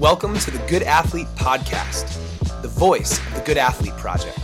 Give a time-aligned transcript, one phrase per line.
[0.00, 4.38] Welcome to the Good Athlete Podcast, the voice of the Good Athlete Project.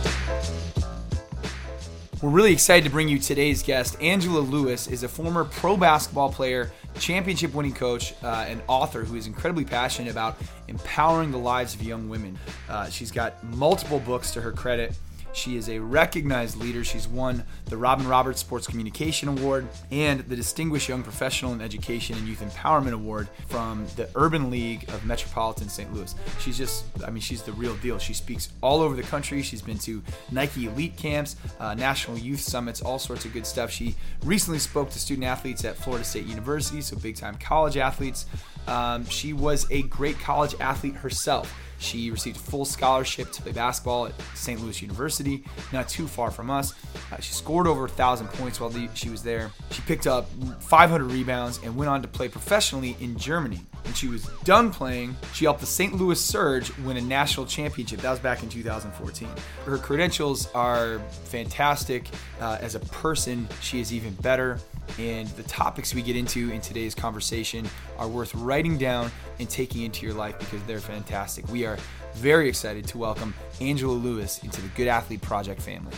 [2.21, 3.99] We're really excited to bring you today's guest.
[3.99, 9.15] Angela Lewis is a former pro basketball player, championship winning coach, uh, and author who
[9.15, 12.37] is incredibly passionate about empowering the lives of young women.
[12.69, 14.95] Uh, she's got multiple books to her credit.
[15.37, 16.83] She is a recognized leader.
[16.83, 22.17] She's won the Robin Roberts Sports Communication Award and the Distinguished Young Professional in Education
[22.17, 25.93] and Youth Empowerment Award from the Urban League of Metropolitan St.
[25.93, 26.15] Louis.
[26.39, 27.99] She's just, I mean, she's the real deal.
[27.99, 29.43] She speaks all over the country.
[29.43, 33.69] She's been to Nike Elite Camps, uh, National Youth Summits, all sorts of good stuff.
[33.69, 38.25] She recently spoke to student athletes at Florida State University, so big time college athletes.
[38.67, 41.53] Um, she was a great college athlete herself.
[41.79, 44.61] She received a full scholarship to play basketball at St.
[44.61, 46.73] Louis University, not too far from us.
[47.11, 49.51] Uh, she scored over 1,000 points while she was there.
[49.71, 53.61] She picked up 500 rebounds and went on to play professionally in Germany.
[53.83, 55.95] When she was done playing, she helped the St.
[55.95, 58.01] Louis Surge win a national championship.
[58.01, 59.29] That was back in 2014.
[59.65, 62.09] Her credentials are fantastic.
[62.41, 64.59] Uh, as a person, she is even better.
[64.99, 67.65] And the topics we get into in today's conversation
[67.97, 71.47] are worth writing down and taking into your life because they're fantastic.
[71.49, 71.77] We are
[72.15, 75.93] very excited to welcome Angela Lewis into the Good Athlete Project family.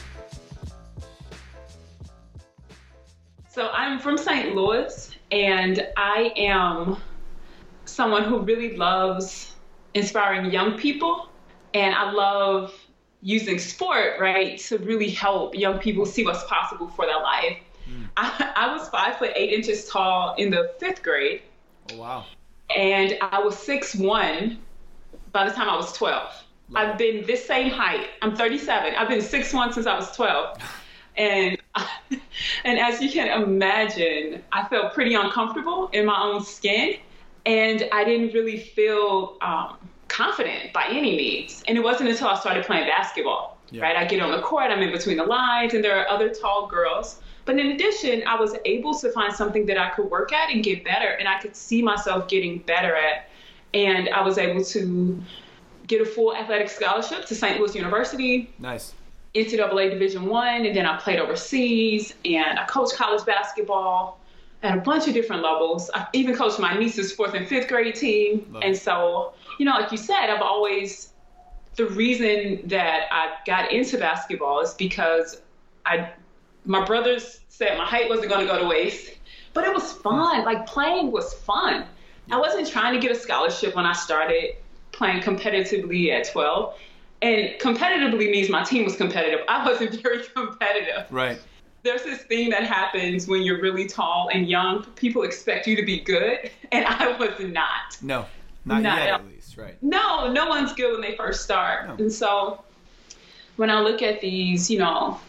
[3.49, 4.55] So I'm from St.
[4.55, 6.97] Louis and I am
[7.85, 9.55] someone who really loves
[9.93, 11.29] inspiring young people
[11.73, 12.73] and I love
[13.21, 17.57] using sport, right, to really help young people see what's possible for their life.
[17.89, 18.07] Mm.
[18.17, 21.41] I, I was five foot eight inches tall in the fifth grade.
[21.91, 22.25] Oh, wow.
[22.75, 24.59] And I was six one
[25.31, 26.23] by the time I was 12.
[26.69, 28.07] Love I've been this same height.
[28.21, 28.93] I'm 37.
[28.95, 30.57] I've been six one since I was 12.
[31.17, 31.57] And
[32.63, 36.97] and as you can imagine, I felt pretty uncomfortable in my own skin,
[37.45, 41.63] and I didn't really feel um, confident by any means.
[41.67, 43.83] And it wasn't until I started playing basketball, yeah.
[43.83, 43.95] right?
[43.95, 46.67] I get on the court, I'm in between the lines, and there are other tall
[46.67, 50.51] girls but in addition, I was able to find something that I could work at
[50.51, 53.29] and get better, and I could see myself getting better at.
[53.73, 55.21] And I was able to
[55.87, 57.59] get a full athletic scholarship to St.
[57.59, 58.51] Louis University.
[58.59, 58.93] Nice.
[59.35, 64.19] NCAA Division One, and then I played overseas, and I coached college basketball
[64.63, 65.89] at a bunch of different levels.
[65.93, 68.47] I even coached my niece's fourth and fifth grade team.
[68.51, 71.09] Love and so, you know, like you said, I've always
[71.75, 75.41] the reason that I got into basketball is because
[75.85, 76.11] I
[76.65, 79.11] my brothers said my height wasn't going to go to waste,
[79.53, 80.45] but it was fun.
[80.45, 81.85] Like playing was fun.
[82.31, 84.55] I wasn't trying to get a scholarship when I started
[84.91, 86.75] playing competitively at 12.
[87.21, 89.41] And competitively means my team was competitive.
[89.47, 91.11] I wasn't very competitive.
[91.11, 91.39] Right.
[91.83, 94.83] There's this thing that happens when you're really tall and young.
[94.95, 97.97] People expect you to be good, and I was not.
[98.01, 98.25] No,
[98.65, 99.81] not, not yet, at least, right?
[99.81, 101.87] No, no one's good when they first start.
[101.87, 101.95] No.
[101.95, 102.63] And so
[103.55, 105.19] when I look at these, you know,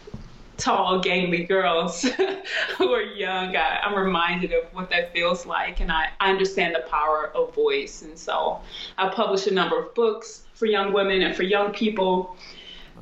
[0.61, 2.03] tall, gangly girls
[2.77, 6.75] who are young, I, am reminded of what that feels like, and I, I understand
[6.75, 8.03] the power of voice.
[8.03, 8.61] And so
[8.97, 12.37] I publish a number of books for young women and for young people.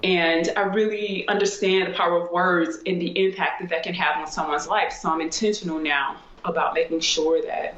[0.03, 4.17] And I really understand the power of words and the impact that that can have
[4.17, 4.93] on someone's life.
[4.93, 7.75] So I'm intentional now about making sure that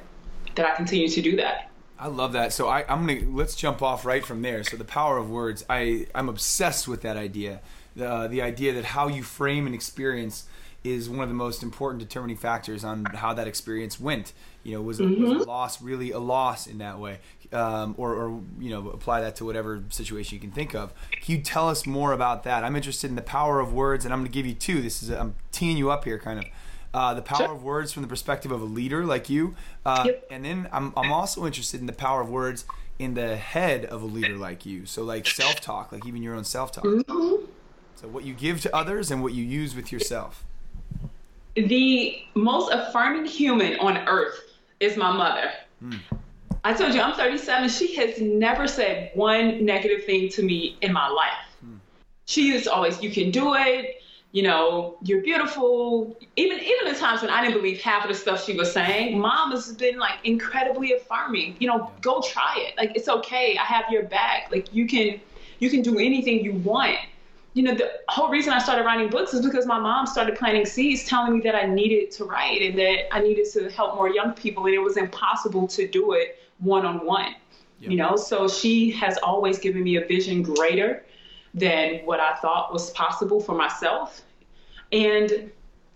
[0.55, 1.71] that I continue to do that.
[1.97, 2.51] I love that.
[2.53, 4.63] So I, am gonna let's jump off right from there.
[4.63, 5.65] So the power of words.
[5.69, 7.61] I I'm obsessed with that idea
[7.96, 10.46] the the idea that how you frame an experience
[10.84, 14.34] is one of the most important determining factors on how that experience went.
[14.63, 15.24] You know, was, mm-hmm.
[15.24, 17.19] was a loss really a loss in that way,
[17.52, 20.94] um, or, or you know, apply that to whatever situation you can think of.
[21.12, 22.63] Can you tell us more about that?
[22.63, 24.81] I'm interested in the power of words, and I'm going to give you two.
[24.81, 26.46] This is i am teeing you up here, kind of.
[26.94, 27.56] Uh, the power sure.
[27.56, 30.28] of words from the perspective of a leader like you, uh, yep.
[30.29, 32.66] and then I'm I'm also interested in the power of words
[33.00, 34.85] in the head of a leader like you.
[34.85, 36.84] So like self talk, like even your own self talk.
[36.84, 37.46] Mm-hmm.
[38.01, 40.44] So, what you give to others and what you use with yourself.
[41.53, 44.39] The most affirming human on earth
[44.79, 45.51] is my mother.
[45.84, 46.00] Mm.
[46.63, 47.69] I told you I'm 37.
[47.69, 51.46] She has never said one negative thing to me in my life.
[51.64, 51.78] Mm.
[52.25, 54.02] She is always, you can do it.
[54.31, 56.17] You know, you're beautiful.
[56.37, 59.20] Even even the times when I didn't believe half of the stuff she was saying,
[59.20, 61.58] mom has been like incredibly affirming.
[61.59, 62.78] You know, go try it.
[62.78, 63.58] Like it's okay.
[63.58, 64.47] I have your back.
[64.49, 65.20] Like you can
[65.59, 66.97] you can do anything you want
[67.53, 70.65] you know, the whole reason I started writing books is because my mom started planting
[70.65, 74.09] seeds telling me that I needed to write and that I needed to help more
[74.09, 77.35] young people and it was impossible to do it one on one.
[77.79, 81.03] You know, so she has always given me a vision greater
[81.55, 84.21] than what I thought was possible for myself.
[84.91, 85.51] And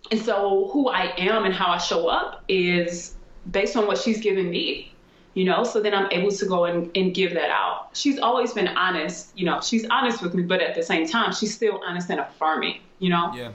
[0.10, 3.16] and so who I am and how I show up is
[3.52, 4.95] based on what she's given me.
[5.36, 7.90] You know so then i'm able to go and, and give that out.
[7.94, 11.32] She's always been honest you know she's honest with me but at the same time
[11.32, 13.32] she's still honest and affirming you know?
[13.36, 13.52] Yeah.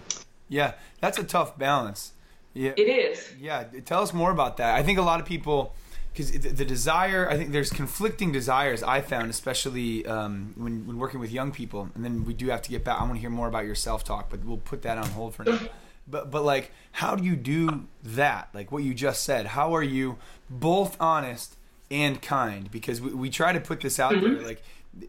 [0.48, 2.12] Yeah that's a tough balance.
[2.54, 2.72] Yeah.
[2.76, 3.32] It is.
[3.40, 4.76] Yeah tell us more about that.
[4.76, 5.74] I think a lot of people
[6.12, 11.20] because the, desire i think there's conflicting desires i found especially um, when, when working
[11.20, 13.30] with young people and then we do have to get back i want to hear
[13.30, 15.58] more about your self-talk but we'll put that on hold for now.
[16.10, 18.48] But but like how do you do that?
[18.52, 20.18] Like what you just said how are you
[20.48, 21.56] both honest
[21.90, 24.34] and kind because we, we try to put this out mm-hmm.
[24.34, 24.62] there like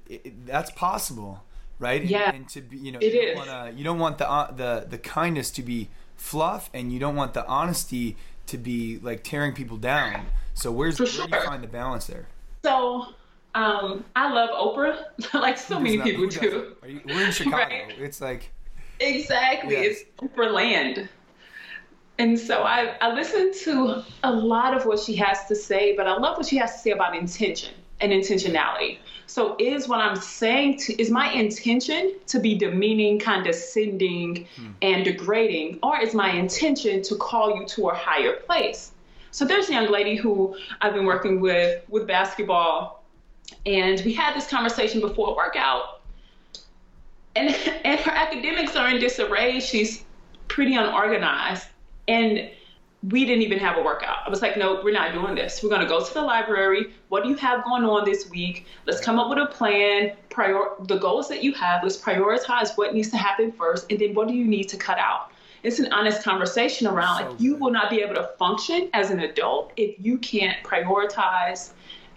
[0.07, 1.44] it, it, that's possible
[1.80, 3.38] right yeah and, and to be you know it you, is.
[3.38, 7.00] Don't wanna, you don't want the uh, the the kindness to be fluff and you
[7.00, 8.16] don't want the honesty
[8.48, 12.07] to be like tearing people down so where's For where do you find the balance
[12.07, 12.28] there
[12.63, 13.13] so
[13.54, 16.75] um, I love Oprah, like so many not, people do.
[16.88, 17.57] You, we're in Chicago.
[17.57, 18.00] Right?
[18.00, 18.50] It's like
[19.00, 21.10] exactly, it's Oprah land.
[22.21, 26.06] And so I, I listen to a lot of what she has to say, but
[26.07, 29.00] I love what she has to say about intention and intentionality.
[29.25, 34.68] So is what I'm saying to is my intention to be demeaning, condescending, hmm.
[34.83, 38.91] and degrading, or is my intention to call you to a higher place?
[39.31, 43.03] So there's a young lady who I've been working with with basketball,
[43.65, 46.01] and we had this conversation before a workout.
[47.35, 47.50] And
[47.83, 49.59] and her academics are in disarray.
[49.59, 50.03] She's
[50.50, 51.65] pretty unorganized.
[52.07, 52.50] And
[53.09, 54.18] we didn't even have a workout.
[54.25, 55.63] I was like, no, we're not doing this.
[55.63, 56.94] We're going to go to the library.
[57.09, 58.68] What do you have going on this week?
[58.86, 60.15] Let's come up with a plan.
[60.30, 61.81] Prior the goals that you have.
[61.83, 65.00] Let's prioritize what needs to happen first, and then what do you need to cut
[65.00, 65.31] out.
[65.63, 69.12] It's an honest conversation around so like you will not be able to function as
[69.12, 71.71] an adult if you can't prioritize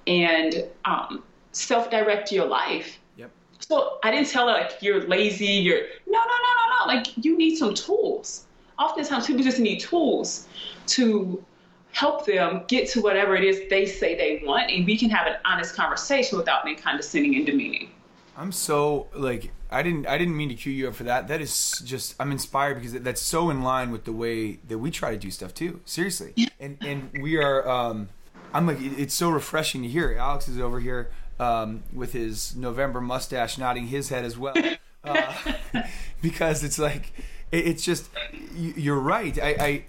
[0.07, 1.23] and um,
[1.53, 2.99] self-direct your life.
[3.17, 3.31] Yep.
[3.59, 5.47] So I didn't tell her like you're lazy.
[5.47, 6.95] You're no, no, no, no, no.
[6.95, 8.44] Like you need some tools
[8.79, 10.49] oftentimes people just need tools
[10.87, 11.45] to
[11.93, 15.27] help them get to whatever it is they say they want and we can have
[15.29, 17.91] an honest conversation without being condescending and demeaning.
[18.37, 21.29] I'm so like i didn't i didn't mean to cue you up for that.
[21.29, 24.91] That is just i'm inspired because that's so in line with the way that we
[24.91, 25.81] try to do stuff too.
[25.85, 26.33] Seriously.
[26.37, 26.49] Yeah.
[26.59, 28.09] and and we are um
[28.53, 30.17] i'm like it's so refreshing to hear.
[30.19, 34.55] Alex is over here um, with his november mustache nodding his head as well.
[35.07, 35.35] Uh,
[36.23, 37.13] because it's like
[37.53, 38.09] it's just
[38.55, 39.39] you're right.
[39.41, 39.85] I, I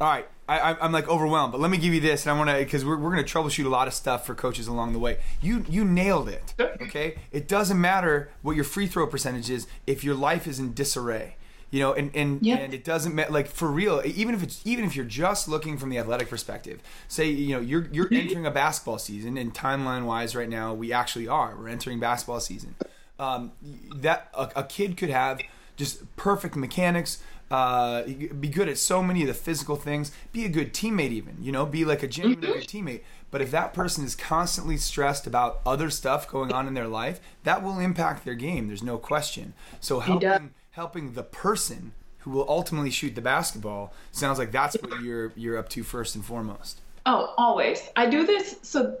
[0.00, 0.28] all right.
[0.50, 2.84] I, I'm like overwhelmed, but let me give you this, and I want to because
[2.84, 5.18] we're, we're going to troubleshoot a lot of stuff for coaches along the way.
[5.40, 6.54] You you nailed it.
[6.58, 10.74] Okay, it doesn't matter what your free throw percentage is if your life is in
[10.74, 11.36] disarray.
[11.70, 12.58] You know, and and, yep.
[12.58, 13.30] and it doesn't matter.
[13.30, 16.80] Like for real, even if it's even if you're just looking from the athletic perspective,
[17.06, 20.92] say you know you're you're entering a basketball season, and timeline wise, right now we
[20.92, 21.54] actually are.
[21.56, 22.74] We're entering basketball season.
[23.20, 23.52] Um,
[23.94, 25.40] that a, a kid could have
[25.80, 27.22] just perfect mechanics.
[27.50, 28.04] Uh,
[28.38, 30.12] be good at so many of the physical things.
[30.30, 33.00] Be a good teammate, even you know, be like a genuine good teammate.
[33.32, 37.18] But if that person is constantly stressed about other stuff going on in their life,
[37.44, 38.68] that will impact their game.
[38.68, 39.54] There's no question.
[39.80, 45.00] So helping helping the person who will ultimately shoot the basketball sounds like that's what
[45.02, 46.82] you're you're up to first and foremost.
[47.06, 47.88] Oh, always.
[47.96, 48.98] I do this so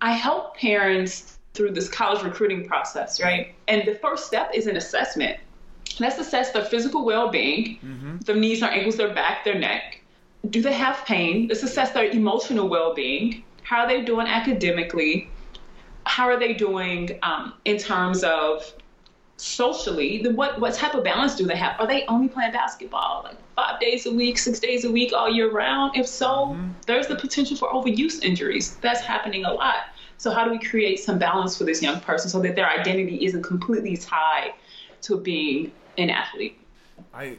[0.00, 3.54] I help parents through this college recruiting process, right?
[3.68, 5.38] And the first step is an assessment.
[6.00, 8.16] Let's assess their physical well-being, mm-hmm.
[8.18, 10.00] their knees, their ankles, their back, their neck.
[10.48, 11.48] Do they have pain?
[11.48, 13.44] Let's assess their emotional well-being.
[13.62, 15.30] How are they doing academically?
[16.06, 18.72] How are they doing um, in terms of
[19.36, 20.22] socially?
[20.22, 21.78] The, what what type of balance do they have?
[21.78, 25.28] Are they only playing basketball like five days a week, six days a week, all
[25.28, 25.96] year round?
[25.96, 26.70] If so, mm-hmm.
[26.86, 28.76] there's the potential for overuse injuries.
[28.76, 29.90] That's happening a lot.
[30.16, 33.24] So how do we create some balance for this young person so that their identity
[33.24, 34.52] isn't completely tied
[35.02, 36.58] to being an athlete.
[37.14, 37.36] I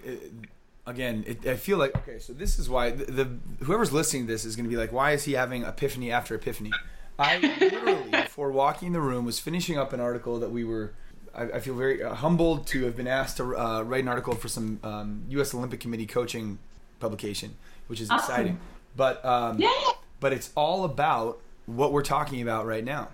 [0.86, 2.20] again, it, I feel like okay.
[2.20, 4.92] So this is why the, the whoever's listening to this is going to be like,
[4.92, 6.72] why is he having epiphany after epiphany?
[7.20, 10.94] I literally before walking the room was finishing up an article that we were.
[11.34, 14.36] I, I feel very uh, humbled to have been asked to uh, write an article
[14.36, 15.54] for some um, U.S.
[15.54, 16.60] Olympic Committee coaching
[17.00, 17.56] publication,
[17.88, 18.32] which is awesome.
[18.32, 18.60] exciting.
[18.96, 19.72] But um, yeah.
[20.20, 23.10] but it's all about what we're talking about right now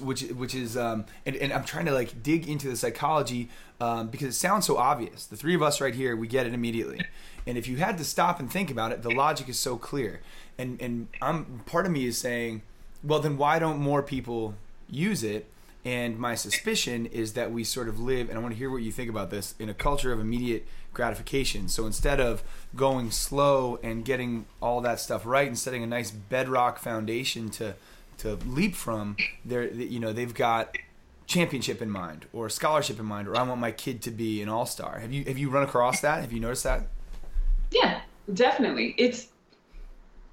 [0.00, 3.50] which which is um, and, and I'm trying to like dig into the psychology
[3.80, 5.26] um, because it sounds so obvious.
[5.26, 7.00] The three of us right here, we get it immediately.
[7.46, 10.20] And if you had to stop and think about it, the logic is so clear.
[10.58, 12.62] And and I'm part of me is saying,
[13.02, 14.54] well, then why don't more people
[14.88, 15.46] use it?
[15.84, 18.80] And my suspicion is that we sort of live, and I want to hear what
[18.80, 21.68] you think about this, in a culture of immediate gratification.
[21.68, 22.42] So instead of
[22.74, 27.74] going slow and getting all that stuff right and setting a nice bedrock foundation to
[28.18, 30.76] to leap from, they're you know they've got
[31.26, 34.48] championship in mind or scholarship in mind or I want my kid to be an
[34.48, 34.98] all star.
[34.98, 36.20] Have you have you run across that?
[36.20, 36.86] Have you noticed that?
[37.70, 38.00] Yeah,
[38.32, 38.94] definitely.
[38.98, 39.28] It's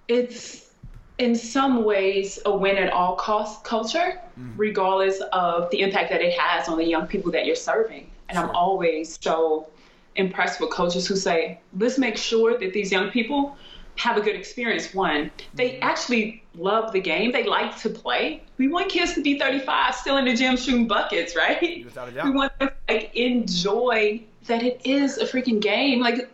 [0.07, 0.71] it's
[1.17, 4.53] in some ways a win at all cost culture, mm.
[4.57, 8.09] regardless of the impact that it has on the young people that you're serving.
[8.27, 8.47] And sure.
[8.47, 9.67] I'm always so
[10.15, 13.55] impressed with coaches who say, let's make sure that these young people
[14.01, 14.93] have a good experience.
[14.95, 15.83] One, they mm-hmm.
[15.83, 17.31] actually love the game.
[17.31, 18.41] They like to play.
[18.57, 21.85] We want kids to be 35, still in the gym shooting buckets, right?
[21.85, 22.25] Without a doubt.
[22.25, 25.99] We want them to like, enjoy that it is a freaking game.
[25.99, 26.29] Like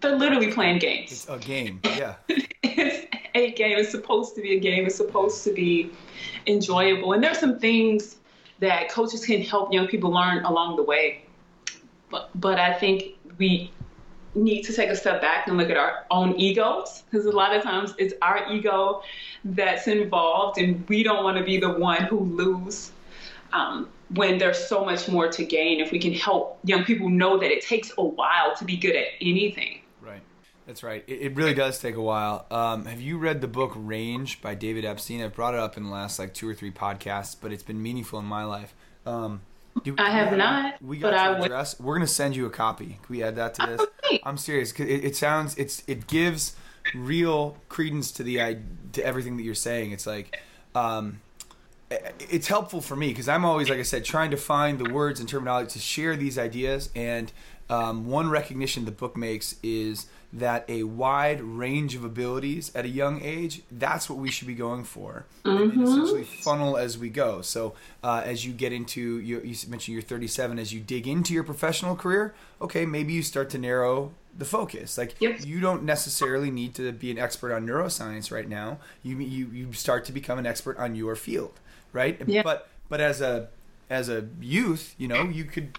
[0.00, 1.12] they're literally playing games.
[1.12, 1.80] It's a game.
[1.84, 2.14] Yeah.
[2.28, 3.76] it's a game.
[3.76, 4.86] It's supposed to be a game.
[4.86, 5.90] It's supposed to be
[6.46, 7.12] enjoyable.
[7.12, 8.16] And there's some things
[8.60, 11.24] that coaches can help young people learn along the way.
[12.10, 13.70] But but I think we
[14.34, 17.54] need to take a step back and look at our own egos because a lot
[17.54, 19.02] of times it's our ego
[19.44, 22.92] that's involved and we don't want to be the one who lose
[23.52, 27.38] um, when there's so much more to gain if we can help young people know
[27.38, 29.80] that it takes a while to be good at anything.
[30.00, 30.22] Right.
[30.66, 31.02] That's right.
[31.08, 32.46] It, it really does take a while.
[32.50, 35.22] Um, have you read the book range by david epstein?
[35.22, 37.82] I've brought it up in the last like two or three podcasts but it's been
[37.82, 38.74] meaningful in my life.
[39.04, 39.40] Um,
[39.84, 40.80] do, I have not.
[40.82, 41.78] We got but I address.
[41.78, 41.86] Would...
[41.86, 42.98] We're gonna send you a copy.
[43.02, 43.80] Can we add that to this?
[44.04, 44.20] Okay.
[44.24, 44.72] I'm serious.
[44.72, 45.56] It, it, sounds.
[45.56, 45.82] It's.
[45.86, 46.56] It gives
[46.94, 48.58] real credence to the
[48.92, 49.92] to everything that you're saying.
[49.92, 50.40] It's like,
[50.74, 51.20] um,
[51.90, 55.20] it's helpful for me because I'm always, like I said, trying to find the words
[55.20, 56.90] and terminology to share these ideas.
[56.94, 57.32] And
[57.68, 62.88] um, one recognition the book makes is that a wide range of abilities at a
[62.88, 65.26] young age, that's what we should be going for.
[65.44, 65.80] Mm-hmm.
[65.80, 67.42] And essentially funnel as we go.
[67.42, 71.34] So uh, as you get into, you, you mentioned you're 37, as you dig into
[71.34, 74.96] your professional career, okay, maybe you start to narrow the focus.
[74.96, 75.44] Like yep.
[75.44, 78.78] you don't necessarily need to be an expert on neuroscience right now.
[79.02, 81.58] You, you, you start to become an expert on your field,
[81.92, 82.20] right?
[82.24, 82.44] Yep.
[82.44, 83.48] But, but as a,
[83.88, 85.76] as a youth, you know, you could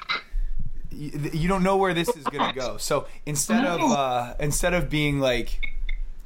[0.91, 2.77] you, don't know where this is going to go.
[2.77, 5.69] So instead of uh, instead of being like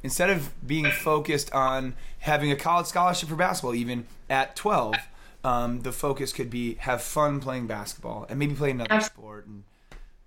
[0.02, 4.96] instead of being focused on having a college scholarship for basketball, even at twelve,
[5.44, 9.62] um, the focus could be have fun playing basketball and maybe play another sport and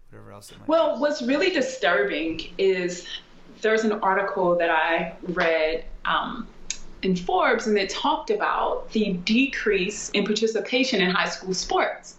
[0.10, 0.52] whatever else.
[0.52, 1.02] It might well, be.
[1.02, 3.08] what's really disturbing is
[3.62, 5.86] there's an article that I read.
[6.06, 6.48] Um,
[7.02, 12.18] in Forbes, and it talked about the decrease in participation in high school sports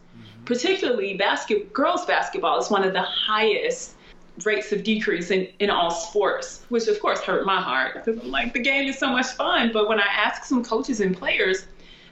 [0.51, 3.95] particularly basket, girls basketball is one of the highest
[4.45, 8.33] rates of decrease in, in all sports, which of course hurt my heart because I'm
[8.33, 9.71] like, the game is so much fun.
[9.73, 11.67] But when I asked some coaches and players,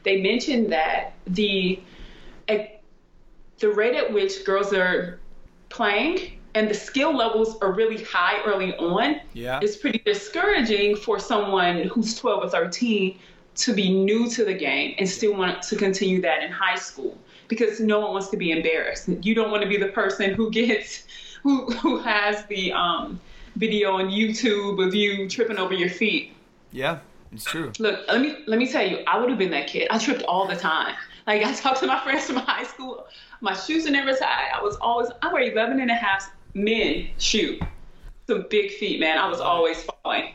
[0.04, 1.80] they mentioned that the
[3.58, 5.18] the rate at which girls are
[5.68, 9.58] playing and the skill levels are really high early on yeah.
[9.60, 13.18] is pretty discouraging for someone who's 12 or 13
[13.56, 17.18] to be new to the game and still want to continue that in high school
[17.48, 19.08] because no one wants to be embarrassed.
[19.22, 21.04] You don't want to be the person who gets
[21.42, 23.20] who who has the um,
[23.56, 26.32] video on YouTube of you tripping over your feet.
[26.70, 26.98] Yeah,
[27.32, 27.72] it's true.
[27.78, 29.88] Look, let me let me tell you, I would have been that kid.
[29.90, 30.94] I tripped all the time.
[31.26, 33.06] Like I talked to my friends from high school.
[33.40, 34.50] My shoes are never tied.
[34.54, 37.58] I was always I wear 11 and a half men shoe.
[38.26, 39.18] Some big feet, man.
[39.18, 40.34] I was always falling.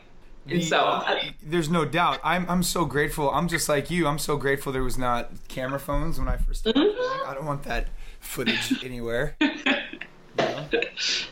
[0.60, 2.20] So uh, there's no doubt.
[2.22, 3.30] I'm I'm so grateful.
[3.30, 4.06] I'm just like you.
[4.06, 6.82] I'm so grateful there was not camera phones when I first started.
[6.82, 7.30] Mm-hmm.
[7.30, 7.88] I don't want that
[8.20, 9.36] footage anywhere.
[9.40, 10.68] no.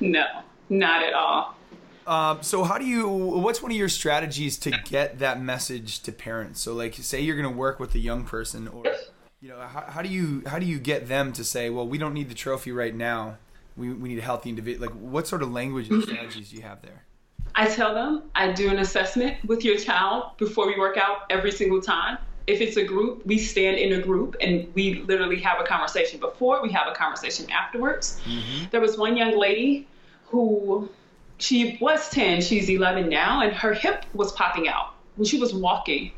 [0.00, 0.24] no,
[0.70, 1.56] not at all.
[2.06, 3.06] Um, so how do you?
[3.08, 6.60] What's one of your strategies to get that message to parents?
[6.60, 8.84] So like, say you're going to work with a young person, or
[9.40, 11.98] you know, how, how do you how do you get them to say, well, we
[11.98, 13.36] don't need the trophy right now.
[13.76, 14.88] We we need a healthy individual.
[14.88, 17.04] Like, what sort of language and strategies do you have there?
[17.54, 21.52] I tell them I do an assessment with your child before we work out every
[21.52, 22.18] single time.
[22.46, 26.18] If it's a group, we stand in a group and we literally have a conversation
[26.18, 28.20] before, we have a conversation afterwards.
[28.24, 28.64] Mm-hmm.
[28.70, 29.86] There was one young lady
[30.26, 30.88] who
[31.38, 35.54] she was 10, she's 11 now, and her hip was popping out when she was
[35.54, 36.12] walking.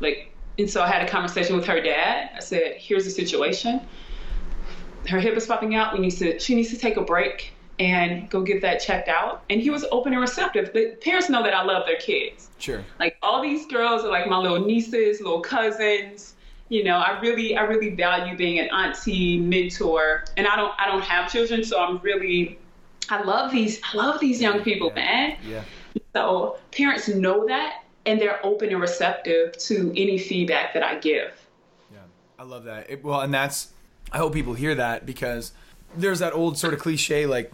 [0.00, 2.30] Like, and so I had a conversation with her dad.
[2.36, 3.80] I said, "Here's the situation.
[5.08, 5.94] Her hip is popping out.
[5.94, 6.38] We need to.
[6.38, 9.42] She needs to take a break and go get that checked out.
[9.50, 10.72] And he was open and receptive.
[10.72, 12.48] But parents know that I love their kids.
[12.58, 12.84] Sure.
[12.98, 16.34] Like all these girls are like my little nieces, little cousins.
[16.70, 20.24] You know, I really, I really value being an auntie, mentor.
[20.36, 22.58] And I don't, I don't have children, so I'm really,
[23.08, 24.94] I love these, I love these young people, yeah.
[24.94, 25.36] man.
[25.46, 25.62] Yeah.
[26.14, 31.32] So parents know that, and they're open and receptive to any feedback that I give.
[31.90, 32.00] Yeah,
[32.38, 32.90] I love that.
[32.90, 33.72] It, well, and that's,
[34.12, 35.52] I hope people hear that because
[35.96, 37.50] there's that old sort of cliche like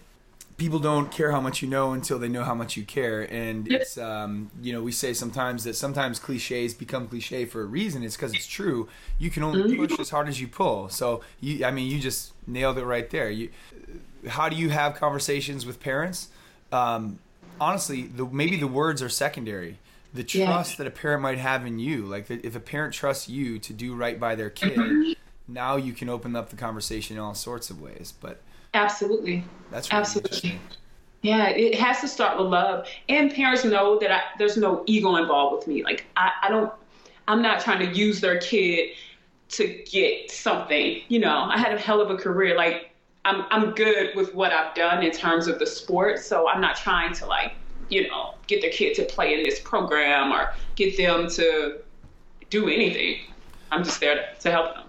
[0.56, 3.70] people don't care how much you know until they know how much you care and
[3.70, 8.02] it's um, you know we say sometimes that sometimes cliches become cliche for a reason
[8.02, 9.84] it's because it's true you can only mm-hmm.
[9.84, 13.10] push as hard as you pull so you i mean you just nailed it right
[13.10, 13.48] there you
[14.28, 16.28] how do you have conversations with parents
[16.72, 17.18] um,
[17.60, 19.78] honestly the, maybe the words are secondary
[20.14, 20.46] the Yeah.
[20.46, 22.06] trust that a parent might have in you.
[22.06, 25.12] Like that if a parent trusts you to do right by their kid, Mm-hmm.
[25.48, 28.12] Now you can open up the conversation in all sorts of ways.
[28.20, 28.40] But
[28.72, 29.44] Absolutely.
[29.70, 30.60] that's really Absolutely.
[31.22, 32.86] Yeah, it has to start with love.
[33.08, 35.82] And parents know that I, there's no ego involved with me.
[35.82, 36.70] Like, I, I don't,
[37.28, 38.90] I'm not trying to use their kid
[39.50, 41.00] to get something.
[41.08, 42.56] You know, I had a hell of a career.
[42.56, 42.90] Like,
[43.24, 46.18] I'm, I'm good with what I've done in terms of the sport.
[46.18, 47.54] So I'm not trying to, like,
[47.88, 51.78] you know, get their kid to play in this program or get them to
[52.50, 53.20] do anything.
[53.72, 54.83] I'm just there to, to help them.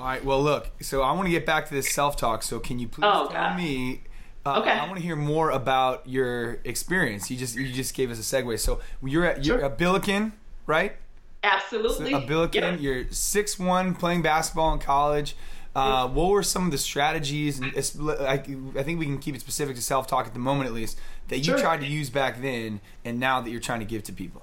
[0.00, 0.24] All right.
[0.24, 0.70] Well, look.
[0.80, 2.42] So I want to get back to this self talk.
[2.42, 3.56] So can you please Oh, tell God.
[3.58, 4.02] me?
[4.46, 4.70] Uh, Okay.
[4.70, 7.30] I want to hear more about your experience.
[7.30, 8.58] You just you just gave us a segue.
[8.58, 9.66] So you're at you're Sure.
[9.66, 10.32] a Billiken,
[10.66, 10.96] right?
[11.44, 12.14] Absolutely.
[12.14, 12.62] A Billiken.
[12.62, 12.76] Yeah.
[12.76, 15.36] You're six one, playing basketball in college.
[15.76, 17.60] Uh, what were some of the strategies?
[17.60, 18.42] And I,
[18.76, 20.98] I think we can keep it specific to self talk at the moment, at least,
[21.28, 21.58] that you Sure.
[21.58, 24.42] tried to use back then, and now that you're trying to give to people.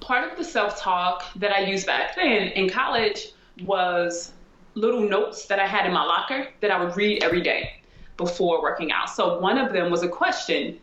[0.00, 3.28] part of the self talk that I used back then in college
[3.64, 4.32] was
[4.74, 7.74] little notes that I had in my locker that I would read every day
[8.16, 9.10] before working out.
[9.10, 10.78] So one of them was a question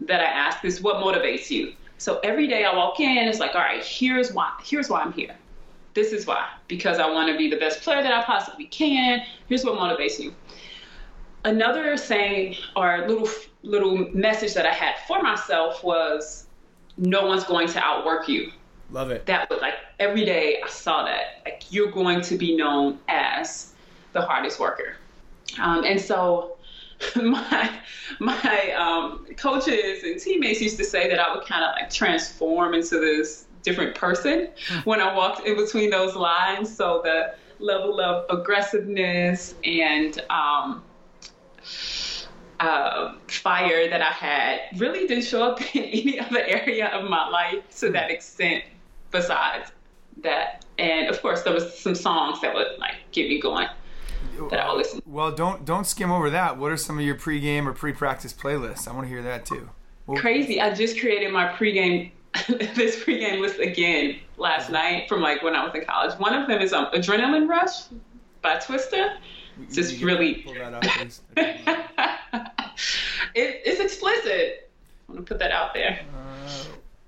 [0.00, 1.74] that I asked is what motivates you?
[1.98, 5.12] So every day I walk in, it's like, all right, here's why here's why I'm
[5.12, 5.34] here.
[5.94, 6.46] This is why.
[6.68, 9.22] Because I want to be the best player that I possibly can.
[9.48, 10.34] Here's what motivates you.
[11.44, 13.28] Another saying or little
[13.62, 16.46] little message that I had for myself was
[16.98, 18.50] no one's going to outwork you
[18.90, 19.26] Love it.
[19.26, 23.74] that was like every day I saw that like you're going to be known as
[24.12, 24.96] the hardest worker,
[25.60, 26.56] um, and so
[27.16, 27.78] my
[28.20, 32.74] my um, coaches and teammates used to say that I would kind of like transform
[32.74, 34.48] into this different person
[34.84, 36.74] when I walked in between those lines.
[36.74, 40.84] So the level of aggressiveness and um,
[42.60, 47.28] um, fire that I had really didn't show up in any other area of my
[47.28, 48.62] life to that extent
[49.10, 49.72] besides
[50.22, 50.64] that.
[50.78, 53.68] And of course, there was some songs that would like get me going
[54.50, 55.02] that I would listen.
[55.06, 56.58] Well, don't don't skim over that.
[56.58, 58.88] What are some of your pregame or pre-practice playlists?
[58.88, 59.70] I want to hear that too.
[60.06, 60.60] Well, Crazy.
[60.60, 62.12] I just created my pregame,
[62.48, 66.18] this pregame list again last night from like when I was in college.
[66.18, 67.84] One of them is um, Adrenaline Rush
[68.42, 69.16] by Twista.
[69.62, 71.12] It's just really, pull that up, it,
[73.34, 74.70] it's explicit.
[75.08, 76.00] I want to put that out there.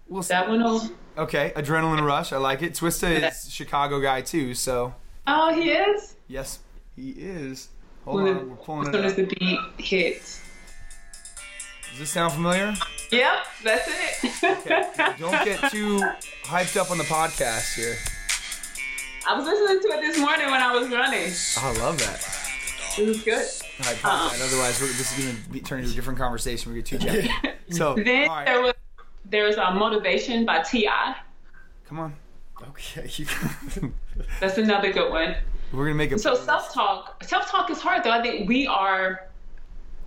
[0.09, 0.29] We'll see.
[0.35, 0.83] That one will.
[1.17, 2.33] Okay, Adrenaline Rush.
[2.33, 2.73] I like it.
[2.75, 4.95] Twista is a Chicago guy too, so
[5.27, 6.15] Oh, he is.
[6.29, 6.61] yes,
[6.97, 7.69] he is.
[8.05, 10.43] Hold When, on, we're pulling as soon as the beat hits.
[11.91, 12.75] Does this sound familiar?
[13.11, 13.33] Yep,
[13.65, 14.45] that's it.
[14.45, 15.15] Okay.
[15.19, 16.01] Don't get too
[16.45, 17.97] hyped up on the podcast here.
[19.29, 21.31] I was listening to it this morning when I was running.
[21.59, 22.27] Oh, I love that.
[22.99, 23.35] It was good.
[23.37, 24.47] All right, pause that.
[24.47, 26.71] Otherwise, we're, this is going to turn into a different conversation.
[26.73, 27.55] We're going to get too chatty.
[27.71, 28.73] So, Then all right, there was
[29.31, 30.89] there's a motivation by Ti.
[31.87, 32.17] come on.
[32.71, 33.09] Okay,
[34.41, 35.37] That's another good one.
[35.73, 36.19] we're going to make a.
[36.19, 38.11] So self talk, self talk is hard though.
[38.11, 39.29] I think we are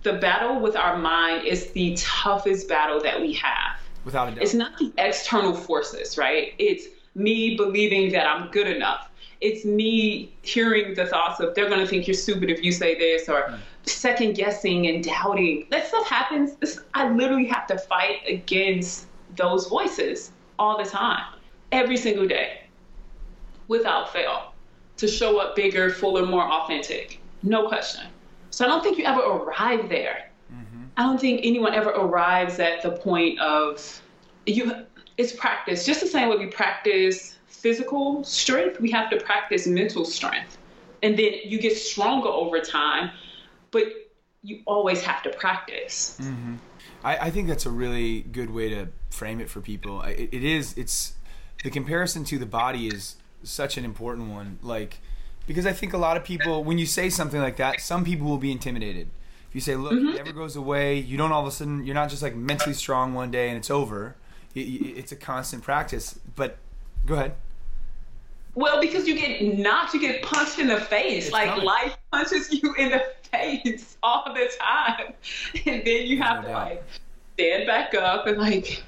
[0.02, 3.78] the battle with our mind is the toughest battle that we have.
[4.04, 4.42] without a doubt.
[4.42, 6.54] It's not the external forces, right?
[6.58, 9.10] It's me believing that I'm good enough.
[9.40, 12.96] It's me hearing the thoughts of they're going to think you're stupid if you say
[12.96, 13.56] this or hmm.
[13.86, 15.66] second guessing and doubting.
[15.70, 16.54] That stuff happens.
[16.56, 19.06] This, I literally have to fight against
[19.36, 21.34] those voices all the time,
[21.70, 22.62] every single day,
[23.68, 24.52] without fail,
[24.96, 27.20] to show up bigger, fuller, more authentic.
[27.42, 28.06] No question.
[28.50, 30.30] So I don't think you ever arrive there.
[30.52, 30.84] Mm-hmm.
[30.96, 34.02] I don't think anyone ever arrives at the point of
[34.46, 34.72] you.
[35.18, 38.80] It's practice, just the same way we practice physical strength.
[38.80, 40.58] We have to practice mental strength,
[41.02, 43.10] and then you get stronger over time.
[43.70, 43.84] But
[44.42, 46.18] you always have to practice.
[46.20, 46.56] Mm-hmm.
[47.04, 50.02] I, I think that's a really good way to frame it for people.
[50.02, 50.74] It, it is.
[50.76, 51.14] It's
[51.62, 54.58] the comparison to the body is such an important one.
[54.62, 54.98] Like
[55.46, 58.26] because I think a lot of people, when you say something like that, some people
[58.28, 59.08] will be intimidated.
[59.48, 60.08] If you say, "Look, mm-hmm.
[60.10, 61.84] it never goes away," you don't all of a sudden.
[61.84, 64.16] You're not just like mentally strong one day and it's over.
[64.54, 66.18] It- it- It's a constant practice.
[66.36, 66.58] But
[67.06, 67.34] go ahead.
[68.54, 71.24] Well, because you get knocked, you get punched in the face.
[71.24, 71.64] It's like coming.
[71.64, 75.14] life punches you in the face all the time,
[75.66, 76.68] and then you have No to doubt.
[76.68, 76.84] like
[77.42, 78.82] stand back up and like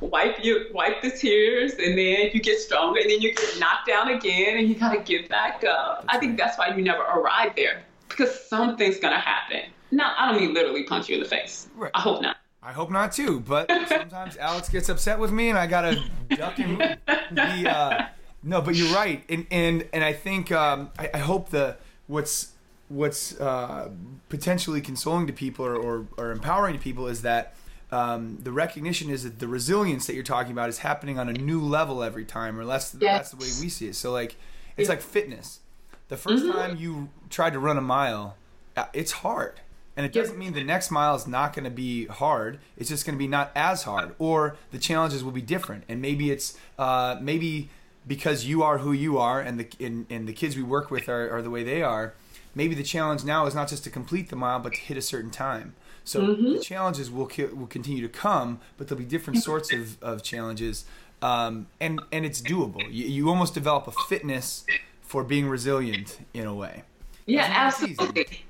[0.00, 3.88] wipe you wipe the tears, and then you get stronger, and then you get knocked
[3.88, 6.04] down again, and you gotta get back up.
[6.08, 9.62] I think that's why you never arrive there because something's gonna happen.
[9.90, 11.68] No, I don't mean literally punch you in the face.
[11.74, 11.90] Right.
[11.94, 12.36] I hope not.
[12.62, 16.58] I hope not too, but sometimes Alex gets upset with me, and I gotta duck
[16.58, 16.98] and.
[17.30, 18.06] The, uh,
[18.42, 22.52] no, but you're right, and and and I think um, I, I hope the what's
[22.88, 23.90] what's uh,
[24.28, 27.56] potentially consoling to people or, or, or empowering to people is that
[27.92, 31.32] um, the recognition is that the resilience that you're talking about is happening on a
[31.32, 33.18] new level every time, or less Yes.
[33.18, 33.94] that's the way we see it.
[33.96, 34.36] So like,
[34.76, 34.94] it's Yeah.
[34.94, 35.60] like fitness.
[36.08, 36.52] The 1st Mhm.
[36.52, 38.36] time you tried to run a mile,
[38.76, 39.60] uh, it's hard.
[39.96, 42.58] And it doesn't mean the next mile is not going to be hard.
[42.76, 45.84] It's just going to be not as hard, or the challenges will be different.
[45.88, 47.70] And maybe it's uh, maybe
[48.06, 51.08] because you are who you are, and the and, and the kids we work with
[51.08, 52.12] are, are the way they are.
[52.54, 55.02] Maybe the challenge now is not just to complete the mile, but to hit a
[55.02, 55.74] certain time.
[56.06, 60.22] So the challenges will will continue to come, but there'll be different sorts of, of
[60.22, 60.84] challenges,
[61.20, 62.82] um, and and it's doable.
[62.84, 64.64] You, you almost develop a fitness
[65.02, 66.84] for being resilient in a way.
[67.26, 68.44] Yeah, it's easy, absolutely.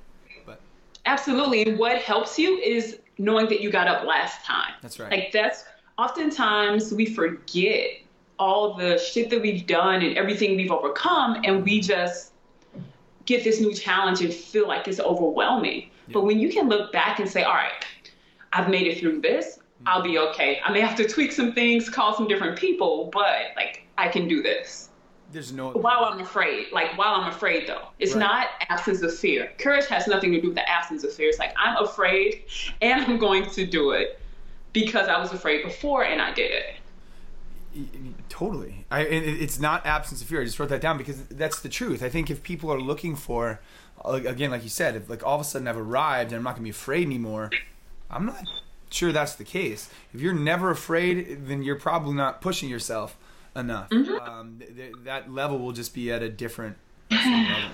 [0.45, 0.61] but
[1.07, 1.62] Absolutely.
[1.62, 4.75] And what helps you is knowing that you got up last time.
[4.83, 5.11] That's right.
[5.11, 5.64] Like that's
[5.97, 7.88] oftentimes we forget
[8.38, 12.33] all the shit that we've done and everything we've overcome and we just
[13.25, 15.88] get this new challenge and feel like it's overwhelming.
[16.12, 17.73] But when you can look back and say, all right,
[18.53, 19.88] I've made it through this, mm-hmm.
[19.88, 20.61] I'll be okay.
[20.64, 24.29] I may have to tweak some things, call some different people, but like I can
[24.29, 24.90] do this.
[25.33, 28.21] there's no While I'm afraid, like while I'm afraid though, it's Right.
[28.21, 29.51] not absence of fear.
[29.59, 31.29] Courage has nothing to do with the absence of fear.
[31.29, 32.45] It's like I'm afraid
[32.81, 34.21] and I'm going to do it
[34.73, 36.75] because I was afraid before and I did it.
[38.31, 38.87] Totally.
[38.90, 40.40] I, it's not absence of fear.
[40.40, 42.03] I just wrote that down because that's the truth.
[42.03, 43.61] I think if people are looking for,
[44.04, 46.50] again, like you said, if like all of a sudden I've arrived and I'm not
[46.50, 47.50] going to be afraid anymore,
[48.11, 48.44] I'm not
[48.90, 49.90] sure that's the case.
[50.14, 53.16] If you're never afraid, then you're probably not pushing yourself
[53.54, 53.90] enough.
[53.92, 56.76] Um, th- th- that level will just be at a different
[57.11, 57.70] level.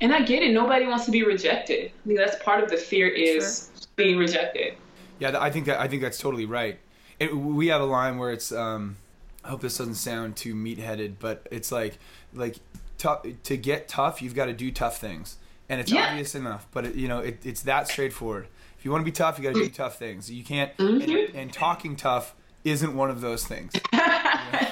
[0.00, 0.52] And I get it.
[0.52, 1.92] Nobody wants to be rejected.
[2.04, 4.74] I mean, that's part of the fear is being rejected.
[5.18, 6.78] Yeah, I think that I think that's totally right.
[7.18, 8.50] It, we have a line where it's.
[8.50, 8.96] Um,
[9.44, 11.98] I hope this doesn't sound too meat-headed, but it's like
[12.32, 12.56] like
[12.96, 14.22] tough to get tough.
[14.22, 15.36] You've got to do tough things,
[15.70, 16.08] and it's Yeah.
[16.10, 16.66] obvious enough.
[16.72, 18.48] But it, you know, it, it's that straightforward.
[18.78, 20.30] If you want to be tough, you got to do tough things.
[20.30, 20.72] You can't.
[20.78, 21.34] And, Mhm.
[21.34, 23.72] and talking tough isn't one of those things.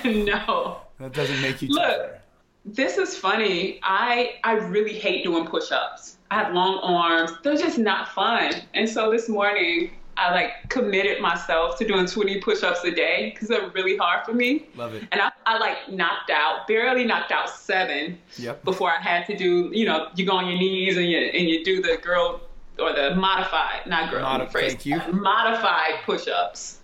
[0.05, 0.79] no.
[0.99, 1.83] That doesn't make you Look.
[1.83, 2.21] tougher.
[2.65, 3.81] This is funny.
[3.83, 6.17] I I really hate doing push-ups.
[6.31, 7.31] I have long arms.
[7.43, 8.53] They're just not fun.
[8.75, 13.47] And so this morning I like committed myself to doing 20 push-ups a day because
[13.47, 14.67] they're really hard for me.
[14.75, 15.05] Love it.
[15.13, 18.65] And I, I like knocked out, barely knocked out seven Yep.
[18.65, 21.49] before I had to do, you know, you go on your knees and you and
[21.49, 22.41] you do the girl
[22.81, 25.01] or the modified, not girl, I'm thank you.
[25.13, 26.79] Modified push-ups.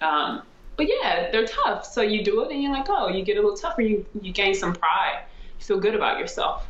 [0.00, 0.42] Um,
[0.76, 1.84] but yeah, they're tough.
[1.86, 3.82] So you do it and you're like, oh, you get a little tougher.
[3.82, 5.22] You you gain some pride.
[5.58, 6.66] You feel good about yourself.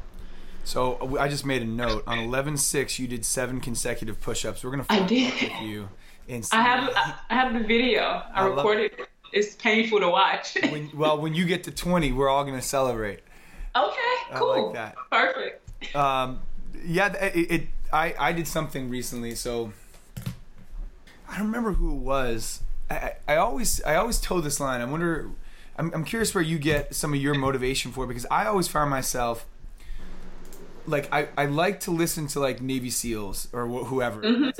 [0.68, 4.62] So I just made a note on 11-6, You did seven consecutive push-ups.
[4.62, 5.32] We're gonna I follow did.
[5.32, 5.88] up with you.
[6.28, 8.02] And I have I, I have the video.
[8.02, 9.08] I, I recorded it.
[9.32, 10.58] It's painful to watch.
[10.70, 13.20] when, well, when you get to 20, we're all gonna celebrate.
[13.74, 13.94] Okay,
[14.34, 14.66] cool.
[14.66, 14.96] like that.
[15.10, 15.96] Perfect.
[15.96, 16.40] Um,
[16.84, 17.62] yeah, it, it.
[17.90, 19.72] I I did something recently, so
[21.26, 22.60] I don't remember who it was.
[22.90, 24.82] I, I, I always I always told this line.
[24.82, 25.30] I wonder.
[25.78, 28.68] I'm, I'm curious where you get some of your motivation for it, because I always
[28.68, 29.46] find myself
[30.88, 34.52] like I, I like to listen to like Navy SEALs or wh- whoever,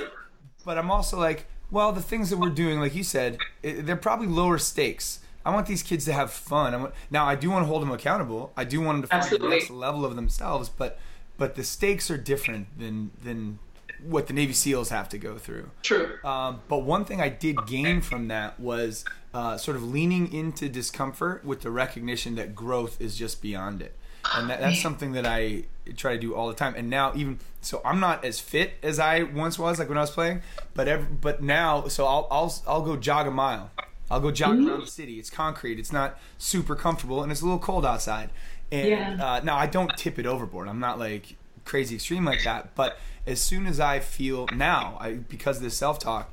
[0.64, 3.96] but I'm also like, well, the things that we're doing, like you said, it, they're
[3.96, 5.20] probably lower stakes.
[5.44, 6.74] I want these kids to have fun.
[6.74, 8.52] I want, now, I do want to hold them accountable.
[8.56, 10.98] I do want them to find the next level of themselves, but
[11.36, 13.58] but the stakes are different than than
[14.02, 15.70] what the Navy SEALs have to go through.
[15.82, 16.18] True.
[16.24, 20.68] Um, but one thing I did gain from that was uh, sort of leaning into
[20.68, 23.96] discomfort with the recognition that growth is just beyond it.
[24.36, 25.64] And that, that's something that I
[25.96, 26.74] try to do all the time.
[26.76, 30.02] And now, even so, I'm not as fit as I once was, like when I
[30.02, 30.42] was playing.
[30.74, 33.70] But every, but now, so I'll I'll I'll go jog a mile.
[34.10, 35.18] I'll go jog around the city.
[35.18, 35.78] It's concrete.
[35.78, 38.30] It's not super comfortable, and it's a little cold outside.
[38.70, 39.16] And Yeah.
[39.20, 40.68] uh, now I don't tip it overboard.
[40.68, 42.74] I'm not like crazy extreme like that.
[42.74, 46.32] But as soon as I feel now, I, because of this self talk,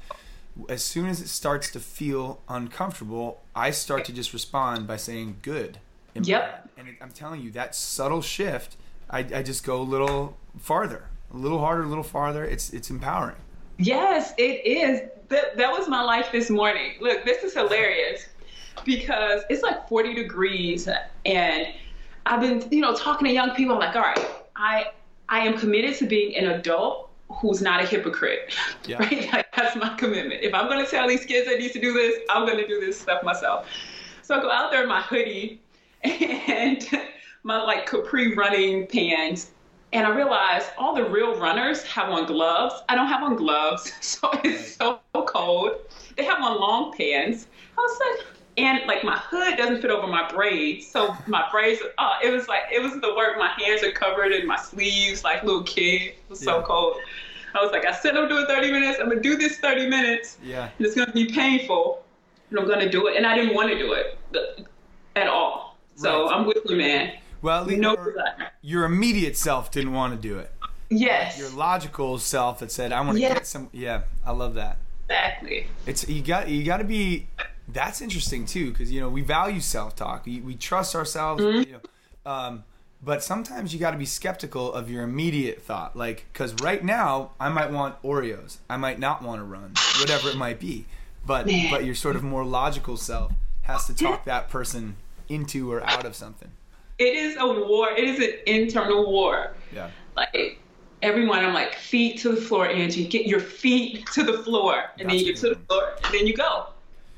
[0.69, 5.37] as soon as it starts to feel uncomfortable, I start to just respond by saying
[5.41, 5.79] good.
[6.13, 6.64] Yep.
[6.77, 8.75] And it, I'm telling you, that subtle shift,
[9.09, 12.43] I, I just go a little farther, a little harder, a little farther.
[12.43, 13.37] It's it's empowering.
[13.77, 15.01] Yes, it is.
[15.29, 16.93] That, that was my life this morning.
[16.99, 18.27] Look, this is hilarious
[18.83, 20.87] because it's like 40 degrees
[21.25, 21.67] and
[22.25, 23.75] I've been, you know, talking to young people.
[23.75, 24.91] I'm like, all right, I
[25.29, 28.53] I am committed to being an adult who's not a hypocrite.
[28.85, 28.97] Yeah.
[28.99, 29.31] Right?
[29.33, 30.43] Like, that's my commitment.
[30.43, 32.99] If I'm gonna tell these kids they need to do this, I'm gonna do this
[32.99, 33.67] stuff myself.
[34.21, 35.61] So I go out there in my hoodie
[36.05, 36.87] and
[37.43, 39.51] my like capri running pants
[39.95, 42.75] and I realized all the real runners have on gloves.
[42.89, 45.71] I don't have on gloves, so it's so cold.
[46.17, 47.47] They have on long pants.
[47.77, 51.81] I was like, and like my hood doesn't fit over my braids, so my braids.
[51.97, 53.37] Oh, it was like it was the work.
[53.37, 56.01] My hands are covered in my sleeves, like little kid.
[56.01, 56.63] It was so Yeah.
[56.63, 56.97] cold.
[57.53, 58.99] I was like, I said I'm doing 30 minutes.
[58.99, 60.37] I'm gonna do this 30 minutes.
[60.43, 60.69] Yeah.
[60.77, 62.03] And it's gonna be painful,
[62.49, 63.15] and I'm gonna do it.
[63.15, 64.19] And I didn't want to do it
[65.15, 65.74] at all.
[65.95, 66.35] So Right.
[66.35, 67.13] I'm with you, man.
[67.41, 68.15] Well, at least No your,
[68.61, 70.51] your immediate self didn't want to do it.
[70.89, 71.37] Yes.
[71.39, 73.33] Your logical self that said, "I want to Yeah.
[73.33, 74.77] get some." Yeah, I love that.
[75.07, 75.67] exactly.
[75.85, 77.27] It's you got you got to be.
[77.67, 80.25] That's interesting too, because you know we value self talk.
[80.25, 81.43] We, we trust ourselves.
[81.43, 81.69] Mm-hmm.
[81.69, 81.79] You
[82.25, 82.63] know, um,
[83.03, 85.95] but sometimes you got to be skeptical of your immediate thought.
[85.95, 88.57] Like, because right now I might want Oreos.
[88.69, 90.85] I might not want to run, whatever it might be.
[91.25, 91.69] But Man.
[91.71, 93.31] but your sort of more logical self
[93.63, 94.95] has to talk that person
[95.29, 96.49] into or out of something.
[96.97, 97.89] It is a war.
[97.91, 99.53] It is an internal war.
[99.73, 99.89] Yeah.
[100.15, 100.59] Like
[101.01, 103.07] everyone, I'm like feet to the floor, Angie.
[103.07, 106.25] Get your feet to the floor, and then you get to the floor, and then
[106.27, 106.67] you go.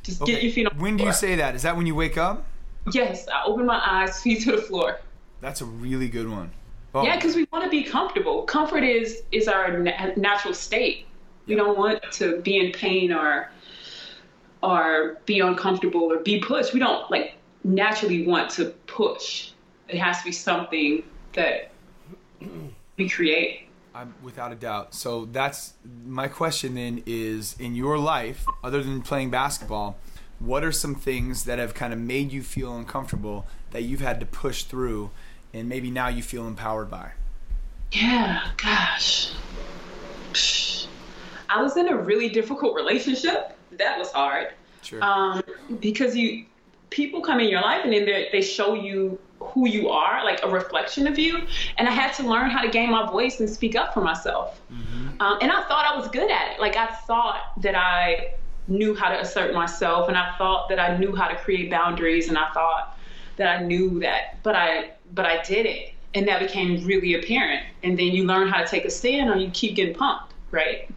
[0.03, 0.75] Just get your feet on.
[0.77, 1.53] the When do you say that?
[1.55, 2.45] Is that when you wake up?
[2.93, 4.99] Yes, I open my eyes, feet to the floor.
[5.41, 6.49] That's a really good one.
[6.95, 8.43] Oh, Yeah, because we want to be comfortable.
[8.43, 11.05] Comfort is is our na- natural state.
[11.45, 11.63] We Yeah.
[11.63, 13.51] don't want to be in pain or
[14.63, 16.73] or be uncomfortable or be pushed.
[16.73, 17.35] We don't like
[17.67, 19.51] naturally want to push.
[19.87, 21.03] It has to be something
[21.33, 21.71] that
[22.97, 23.67] we create.
[23.93, 24.93] I'm without a doubt.
[24.93, 25.73] So that's
[26.05, 29.97] my question then is in your life, other than playing basketball,
[30.39, 34.19] what are some things that have kind of made you feel uncomfortable that you've had
[34.19, 35.09] to push through
[35.53, 37.11] and maybe now you feel empowered by?
[37.91, 39.31] Yeah, gosh.
[41.49, 43.57] I was in a really difficult relationship.
[43.71, 44.53] That was hard.
[44.83, 45.03] Sure.
[45.03, 45.43] um,
[45.81, 46.45] because you
[46.89, 50.49] people come in your life and then they show you who you are, like a
[50.49, 51.45] reflection of you.
[51.77, 54.61] And I had to learn how to gain my voice and speak up for myself.
[55.19, 56.59] Um, and I thought I was good at it.
[56.59, 58.33] Like I thought that I
[58.67, 62.27] knew how to assert myself, and I thought that I knew how to create boundaries,
[62.29, 62.97] and I thought
[63.37, 65.93] that I knew that, but I but I didn't.
[66.13, 67.63] And that became really apparent.
[67.83, 70.89] And then you learn how to take a stand, or you keep getting pumped, right?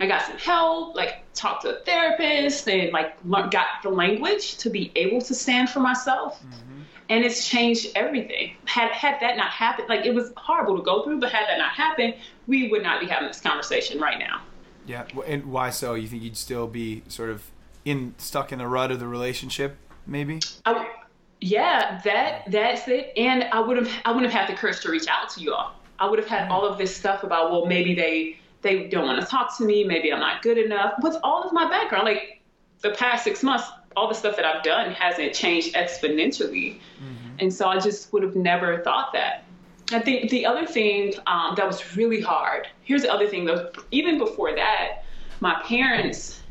[0.00, 4.56] I got some help, like talked to a therapist, and like learn, got the language
[4.58, 6.42] to be able to stand for myself.
[6.42, 6.82] Mm-hmm.
[7.10, 8.52] And it's changed everything.
[8.66, 11.56] Had had that not happened, like it was horrible to go through, but had that
[11.56, 12.14] not happened,
[12.46, 14.42] we would not be having this conversation right now.
[14.86, 15.04] yeah.
[15.26, 15.94] And why so?
[15.94, 17.50] You think you'd still be sort of
[17.84, 20.40] in stuck in the rut of the relationship, maybe?
[20.66, 20.86] I,
[21.40, 23.12] yeah, that that's it.
[23.16, 25.54] And I would have I wouldn't have had the courage to reach out to you
[25.54, 25.74] all.
[25.98, 26.50] I would have had mm.
[26.50, 29.84] all of this stuff about well maybe they they don't want to talk to me,
[29.84, 30.94] maybe I'm not good enough.
[31.02, 32.42] With all of my background, like
[32.80, 33.66] the past six months,
[33.96, 36.78] all the stuff that I've done hasn't changed exponentially,
[37.40, 39.44] and so I just would have never thought that.
[39.90, 42.68] I think the other thing um, that was really hard.
[42.82, 43.70] Here's the other thing though.
[43.90, 45.04] Even before that,
[45.40, 46.42] my parents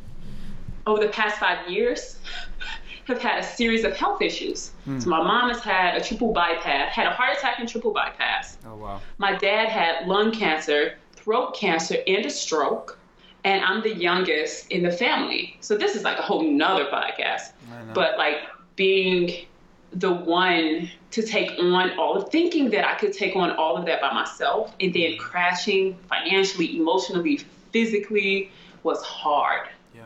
[0.88, 2.18] over the past five years
[3.06, 4.72] have had a series of health issues.
[5.00, 8.58] So my mom has had a triple bypass, had a heart attack and triple bypass.
[8.66, 9.02] Oh wow.
[9.18, 12.98] My dad had lung cancer, throat cancer, and a stroke.
[13.44, 15.58] And I'm the youngest in the family.
[15.60, 17.52] So this is like a whole nother podcast.
[17.94, 18.38] But like
[18.78, 19.46] being
[19.92, 23.86] the one to take on all of thinking that I could take on all of
[23.86, 25.22] that by myself and then mm-hmm.
[25.22, 27.38] crashing financially, emotionally,
[27.72, 28.50] physically
[28.84, 29.68] was hard.
[29.94, 30.04] Yeah.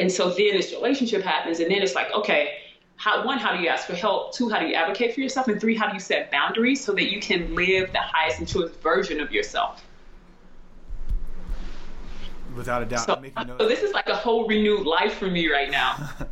[0.00, 2.58] And so then this relationship happens, and then it's like, okay,
[2.96, 4.34] how, one, how do you ask for help?
[4.34, 5.46] Two, how do you advocate for yourself?
[5.46, 8.48] And three, how do you set boundaries so that you can live the highest and
[8.48, 9.84] truest version of yourself?
[12.56, 13.06] Without a doubt.
[13.06, 13.22] So,
[13.58, 16.10] so this is like a whole renewed life for me right now.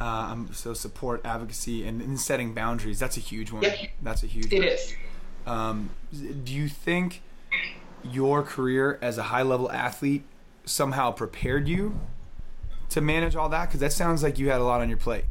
[0.00, 2.98] Um, so support, advocacy, and, and setting boundaries.
[2.98, 3.62] That's a huge one.
[3.62, 3.74] Yeah.
[4.02, 4.68] That's a huge It one.
[4.68, 4.94] is.
[5.46, 7.20] Um, do you think
[8.02, 10.24] your career as a high level athlete
[10.64, 12.00] somehow prepared you
[12.88, 13.66] to manage all that?
[13.66, 15.24] Because that sounds like you had a lot on your plate.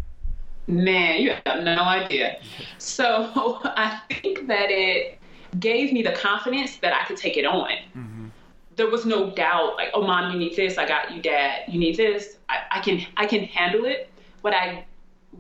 [0.68, 2.40] Man, you have no idea.
[2.78, 3.32] So
[3.64, 5.18] I think that it
[5.60, 7.72] gave me the confidence that I could take it on.
[8.80, 10.78] There was no doubt, like, oh, mom, you need this.
[10.78, 11.64] I got you, dad.
[11.68, 12.38] You need this.
[12.48, 14.10] I, I can, I can handle it.
[14.40, 14.86] What I,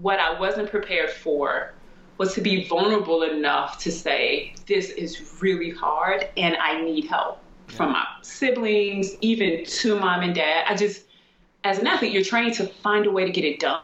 [0.01, 1.73] what I wasn't prepared for
[2.17, 7.39] was to be vulnerable enough to say, this is really hard, and I need help
[7.67, 10.65] from my siblings, even to mom and dad.
[10.67, 11.03] I just,
[11.63, 13.83] as an athlete, you're trained to find a way to get it done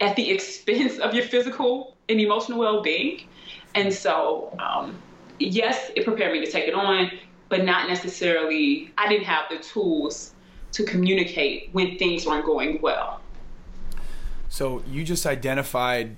[0.00, 3.28] at the expense of your physical and emotional well-being.
[3.76, 5.00] And so, um,
[5.38, 7.12] yes, it prepared me to take it on,
[7.48, 8.92] but not necessarily.
[8.98, 10.34] I didn't have the tools
[10.72, 13.20] to communicate when things weren't going well.
[14.48, 16.16] So you just identified,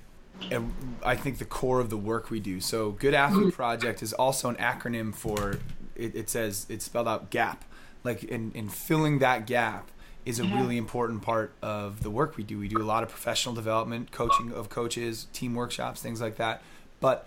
[0.52, 0.60] uh,
[1.04, 2.60] I think, the core of the work we do.
[2.60, 5.58] So Good Athlete Project is also an acronym for.
[5.94, 7.64] It, it says it's spelled out GAP,
[8.04, 9.90] like in, in filling that gap
[10.24, 12.58] is a really important part of the work we do.
[12.58, 16.62] We do a lot of professional development, coaching of coaches, team workshops, things like that.
[17.00, 17.26] But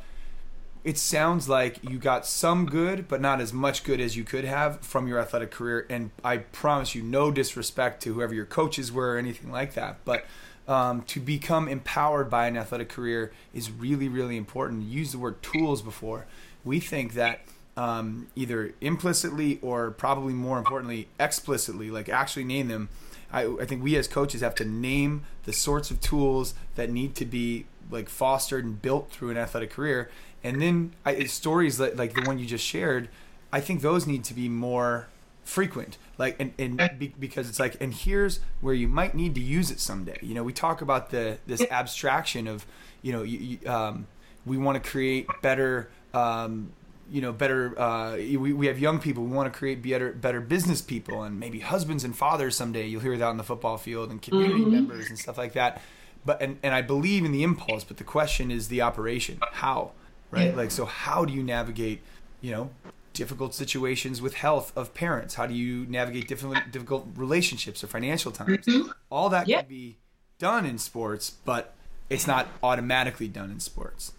[0.84, 4.46] it sounds like you got some good, but not as much good as you could
[4.46, 5.86] have from your athletic career.
[5.90, 9.98] And I promise you, no disrespect to whoever your coaches were or anything like that,
[10.06, 10.26] but
[10.68, 14.84] um, to become empowered by an athletic career is really, really important.
[14.84, 16.26] Used the word tools before.
[16.64, 17.42] We think that
[17.78, 22.90] um, either implicitly or probably more importantly, explicitly, like actually name them.
[23.32, 27.16] I, I think we as coaches have to name the sorts of tools that need
[27.16, 30.10] to be like fostered and built through an athletic career
[30.44, 33.10] and then I, stories like, like the one you just shared,
[33.52, 35.08] I think those need to be more
[35.44, 35.98] frequent.
[36.18, 39.72] Like and, and be, because it's like and here's where you might need to use
[39.72, 40.18] it someday.
[40.22, 42.66] You know, we talk about the this abstraction of
[43.02, 44.08] you know you, you, um,
[44.46, 45.90] we want to create better.
[46.14, 46.74] Um,
[47.12, 47.80] you know, better.
[47.80, 49.24] Uh, we, we have young people.
[49.24, 52.88] We want to create better, better business people, and maybe husbands and fathers someday.
[52.88, 54.72] You'll hear that on the football field and community mm-hmm.
[54.72, 55.82] members and stuff like that.
[56.24, 59.40] But and, and I believe in the impulse, but the question is the operation.
[59.42, 59.92] How?
[60.32, 60.48] right?
[60.48, 60.56] Yeah.
[60.56, 62.02] Like, so how do you navigate,
[62.40, 62.70] you know,
[63.14, 65.36] difficult situations with health of parents?
[65.36, 68.66] How do you navigate difficult difficult relationships or financial times?
[68.66, 68.90] Mm-hmm.
[69.10, 69.60] All that yeah.
[69.60, 69.98] can be
[70.40, 71.76] done in sports, but
[72.10, 74.14] it's not automatically done in sports.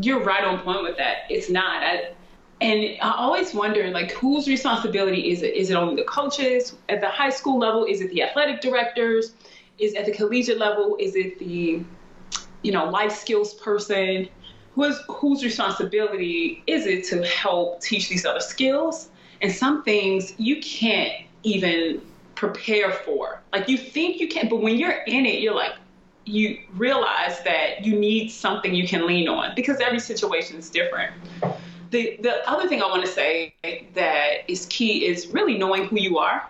[0.00, 1.24] You're right on point with that.
[1.28, 1.82] It's not.
[1.82, 2.12] I,
[2.60, 5.54] and I always wonder, like, whose responsibility is it?
[5.54, 7.84] Is it only the coaches at the high school level?
[7.84, 9.34] Is it the athletic directors?
[9.78, 10.96] Is it at the collegiate level?
[10.98, 11.84] Is it the,
[12.62, 14.28] you know, life skills person?
[14.76, 19.08] whose whose responsibility is it to help teach these other skills?
[19.42, 22.02] And some things you can't even
[22.34, 23.42] prepare for.
[23.52, 25.72] Like you think you can, but when you're in it, you're like,
[26.26, 31.12] you realize that you need something you can lean on because every situation is different.
[31.90, 33.54] The the other thing I want to say
[33.94, 36.48] that is key is really knowing who you are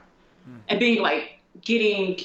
[0.49, 0.59] mm.
[0.68, 2.20] and being like getting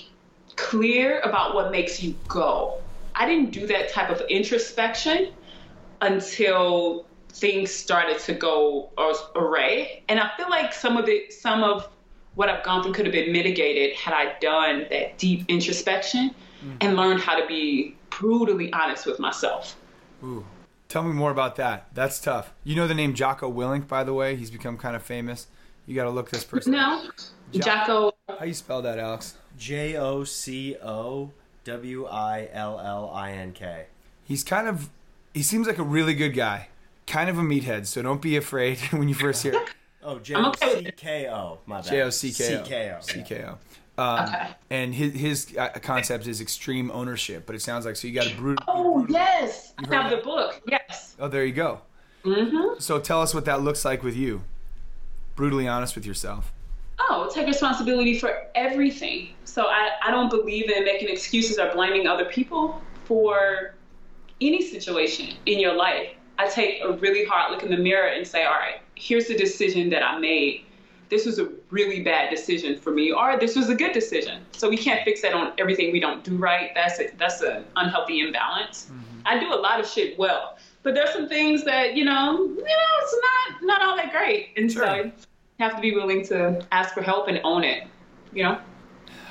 [0.56, 2.80] clear about what makes you go.
[3.15, 5.34] I didn't do that type of introspection
[6.02, 8.89] until things started to go
[9.36, 10.04] array.
[10.10, 11.89] And I feel like some of it, some of
[12.36, 16.78] what I've gone through could have been mitigated had I done that deep introspection mm.
[16.82, 19.76] and learned how to be brutally honest with myself.
[20.24, 20.45] Ooh.
[20.91, 21.88] Tell me more about that.
[21.93, 22.51] That's tough.
[22.65, 24.36] You know the name Jocko Willink, by the way?
[24.36, 25.47] He's become kind of famous.
[25.86, 27.08] You got to look this person No.
[27.54, 28.12] Jocko.
[28.27, 29.38] How you spell that, Alex?
[29.58, 31.32] J O C O
[31.63, 33.86] W I L L I N K.
[34.25, 34.89] He's kind of
[35.34, 36.67] he seems like a really good guy,
[37.08, 37.86] kind of a meathead.
[37.86, 39.65] So don't be afraid when you first hear.
[40.04, 41.60] oh, J O C K O.
[41.67, 41.86] My bad.
[41.89, 42.99] J O C K O.
[42.99, 43.58] C K O.
[44.02, 44.24] C K O.
[44.24, 44.48] Um, okay.
[44.70, 48.28] And his his uh, concept is extreme ownership, but it sounds like so you got
[48.28, 48.64] a brutal.
[48.68, 49.16] Oh brutal.
[49.16, 50.62] yes, I have the book.
[50.68, 51.16] Yes.
[51.20, 51.82] Oh, there you go.
[52.24, 52.80] Mm-hmm.
[52.80, 54.44] So tell us what that looks like with you.
[55.36, 56.54] Brutally honest with yourself.
[57.00, 59.30] Oh, take responsibility for everything.
[59.46, 63.74] So I, I don't believe in making excuses or blaming other people for
[64.42, 68.26] any situation in your life, I take a really hard look in the mirror and
[68.26, 70.66] say, all right, here's the decision that I made.
[71.12, 74.45] This was a really bad decision for me, or this was a good decision.
[74.54, 76.71] So we can't fix that on everything we don't do right.
[76.74, 78.86] That's a, that's an unhealthy imbalance.
[78.86, 79.21] Mm-hmm.
[79.26, 82.56] I do a lot of shit well, but there's some things that you know, you
[82.56, 84.86] know, it's not not all that great, and sure.
[84.86, 85.12] so you
[85.60, 87.88] have to be willing to ask for help and own it.
[88.32, 88.62] You know.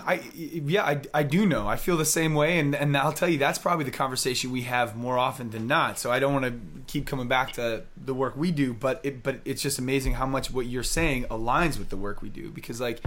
[0.06, 1.66] I yeah, I, I do know.
[1.66, 4.62] I feel the same way, and and I'll tell you that's probably the conversation we
[4.62, 5.98] have more often than not.
[5.98, 9.22] So I don't want to keep coming back to the work we do, but it
[9.22, 12.50] but it's just amazing how much what you're saying aligns with the work we do
[12.50, 13.00] because like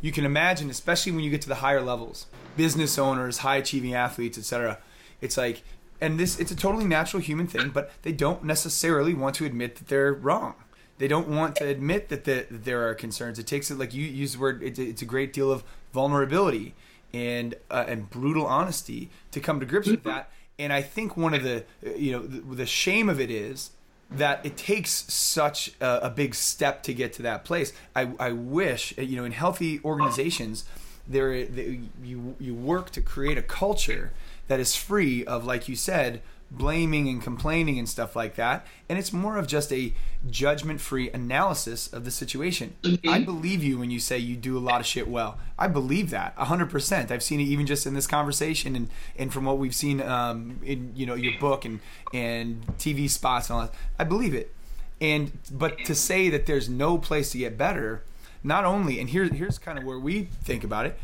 [0.00, 3.94] you can imagine, especially when you get to the higher levels, business owners, high achieving
[3.94, 4.78] athletes, etc.
[5.20, 5.62] It's like
[6.00, 9.76] and this it's a totally natural human thing, but they don't necessarily want to admit
[9.76, 10.54] that they're wrong
[11.00, 13.38] they don't want to admit that, the, that there are concerns.
[13.38, 14.62] It takes it like you use the word.
[14.62, 16.74] It's, it's a great deal of vulnerability
[17.12, 20.30] and uh, and brutal honesty to come to grips with that.
[20.58, 21.64] And I think one of the
[21.96, 23.70] you know the, the shame of it is
[24.10, 27.72] that it takes such a, a, big step to get to that place.
[27.94, 30.64] I, I wish you know in healthy organizations
[31.06, 34.12] there you you work to create a culture
[34.48, 38.66] that is free of like you said blaming and complaining and stuff like that.
[38.88, 39.94] And it's more of just a
[40.28, 42.74] judgment free analysis of the situation.
[42.82, 43.08] Mm-hmm.
[43.08, 45.38] I believe you when you say you do a lot of shit well.
[45.58, 47.10] I believe that 100%.
[47.10, 50.60] I've seen it even just in this conversation and, and from what we've seen um,
[50.64, 51.80] in you know your book and,
[52.12, 53.74] and TV spots and all that.
[53.98, 54.52] I believe it.
[55.00, 58.02] And but to say that there's no place to get better,
[58.42, 60.98] not only and here, here's kind of where we think about it.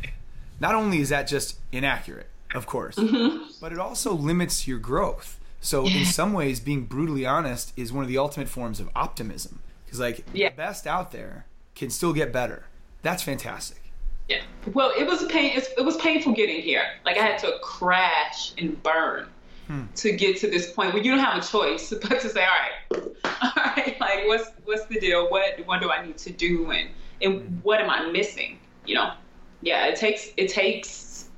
[0.59, 2.95] Not only is that just inaccurate, of course.
[2.95, 3.45] Mm-hmm.
[3.61, 5.36] But it also limits your growth.
[5.59, 9.59] So in some ways, being brutally honest is one of the ultimate forms of optimism.
[9.85, 10.49] Because like yeah.
[10.49, 11.45] the best out there
[11.75, 12.65] can still get better.
[13.01, 13.81] That's fantastic.
[14.27, 14.41] Yeah.
[14.73, 15.53] Well, it was pain.
[15.55, 16.83] It was painful getting here.
[17.05, 19.27] Like I had to crash and burn
[19.67, 19.83] hmm.
[19.95, 23.01] to get to this point where you don't have a choice but to say, all
[23.01, 25.29] right, all right, like what's what's the deal?
[25.29, 26.89] What what do I need to do, and
[27.21, 28.59] and what am I missing?
[28.85, 29.13] You know,
[29.61, 31.29] yeah, it takes it takes,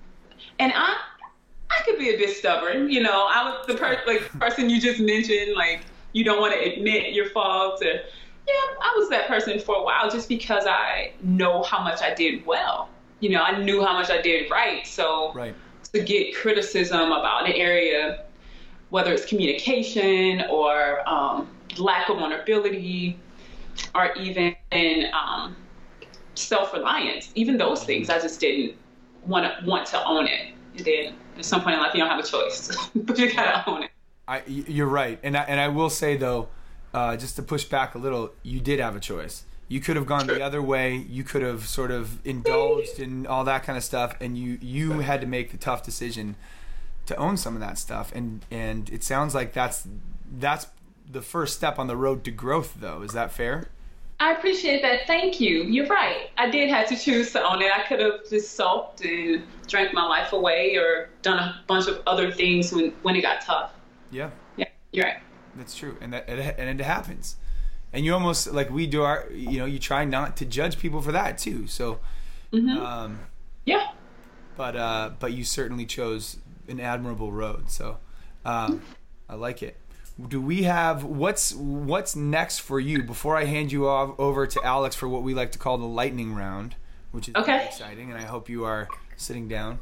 [0.57, 0.97] and I
[1.69, 2.89] I could be a bit stubborn.
[2.89, 5.81] You know, I was the per- like person you just mentioned, like
[6.13, 8.01] you don't want to admit your faults, and
[8.47, 12.13] yeah, I was that person for a while just because I know how much I
[12.13, 12.89] did well.
[13.19, 15.53] You know, I knew how much I did right, so Right.
[15.93, 18.23] to get criticism about an area,
[18.89, 21.47] whether it's communication or um,
[21.77, 23.19] lack of vulnerability,
[23.93, 24.55] or even
[25.13, 25.55] um,
[26.35, 28.75] self-reliance, even those things, I just didn't
[29.25, 30.53] want to want to own it.
[30.77, 33.67] And then at some point in life, you don't have a choice, but you gotta
[33.69, 33.91] own it.
[34.27, 36.49] I, y- you're right, and I, and I will say though,
[36.93, 39.43] uh, just to push back a little, you did have a choice.
[39.67, 40.95] You could have gone the other way.
[40.95, 44.99] You could have sort of indulged in all that kind of stuff, and you you
[45.01, 46.35] had to make the tough decision
[47.05, 48.11] to own some of that stuff.
[48.13, 49.87] And and it sounds like that's
[50.37, 50.67] that's
[51.09, 53.03] the first step on the road to growth, though.
[53.03, 53.69] Is that fair?
[54.21, 55.07] I appreciate that.
[55.07, 55.63] Thank you.
[55.63, 56.29] You're right.
[56.37, 57.71] I did have to choose to own it.
[57.71, 62.01] I could have just sulked and drank my life away or done a bunch of
[62.05, 63.71] other things when, when it got tough.
[64.11, 65.19] Yeah, Yeah, you're right.
[65.55, 67.37] that's true, and that and it happens.
[67.93, 71.01] And you almost like we do our, you know, you try not to judge people
[71.01, 71.67] for that too.
[71.67, 71.99] So,
[72.53, 73.19] um,
[73.65, 73.91] Yeah.
[74.57, 77.71] but uh, but you certainly chose an admirable road.
[77.71, 77.97] So
[78.45, 78.81] um,
[79.29, 79.77] I like it.
[80.27, 84.63] Do we have what's what's next for you before I hand you off over to
[84.63, 86.75] Alex for what we like to call the lightning round,
[87.11, 87.65] which is Okay.
[87.65, 89.79] exciting, and I hope you are sitting down.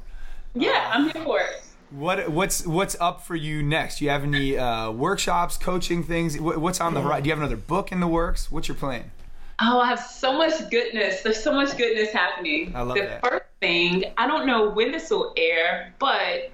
[0.53, 1.63] Yeah, I'm here for it.
[1.89, 3.99] What what's what's up for you next?
[3.99, 6.39] Do you have any uh, workshops, coaching things?
[6.39, 7.23] What- What's on the horizon?
[7.23, 8.51] Do you have another book in the works?
[8.51, 9.11] What's your plan?
[9.59, 11.21] Oh, I have so much goodness.
[11.21, 12.73] There's so much goodness happening.
[12.75, 13.21] I love the that.
[13.27, 16.51] first thing, I don't know when this will air, but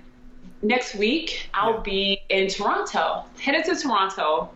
[0.64, 1.80] next week I'll Yeah.
[1.82, 4.49] be in Toronto, headed to Toronto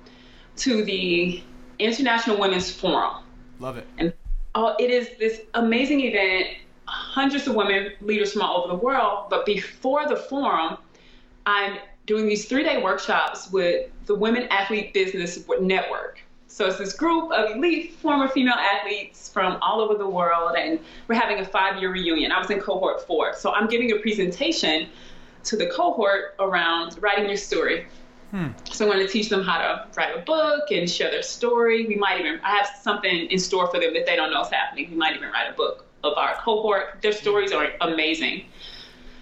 [0.58, 1.44] to the
[1.80, 3.18] International Women's Forum.
[3.60, 3.86] Love it.
[3.98, 4.14] And
[4.56, 6.48] oh, it is this amazing event.
[6.86, 9.26] Hundreds of women leaders from all over the world.
[9.30, 10.78] But before the forum,
[11.46, 16.22] I'm doing these three day workshops with the Women Athlete Business Network.
[16.48, 20.80] So it's this group of elite former female athletes from all over the world, and
[21.08, 22.32] we're having a five year reunion.
[22.32, 23.34] I was in cohort four.
[23.34, 24.88] So I'm giving a presentation
[25.46, 27.88] to the cohort around writing your story.
[28.72, 31.88] So I'm going to teach them how to write a book and share their story.
[31.88, 34.50] We might even I have something in store for them that they don't know is
[34.50, 34.90] happening.
[34.92, 37.02] We might even write a book of our cohort.
[37.02, 38.46] Their stories are amazing.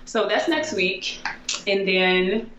[0.05, 1.20] So that's next week,
[1.68, 2.51] and then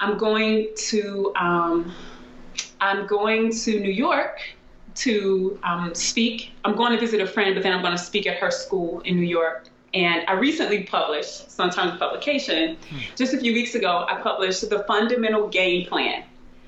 [0.00, 1.92] I'm going to um,
[2.80, 4.40] I'm going to New York
[4.96, 6.52] to um, speak.
[6.64, 9.00] I'm going to visit a friend, but then I'm going to speak at her school
[9.00, 9.68] in New York.
[9.96, 12.98] And I recently published, so in terms of publication, hmm.
[13.16, 16.24] just a few weeks ago, I published the fundamental game plan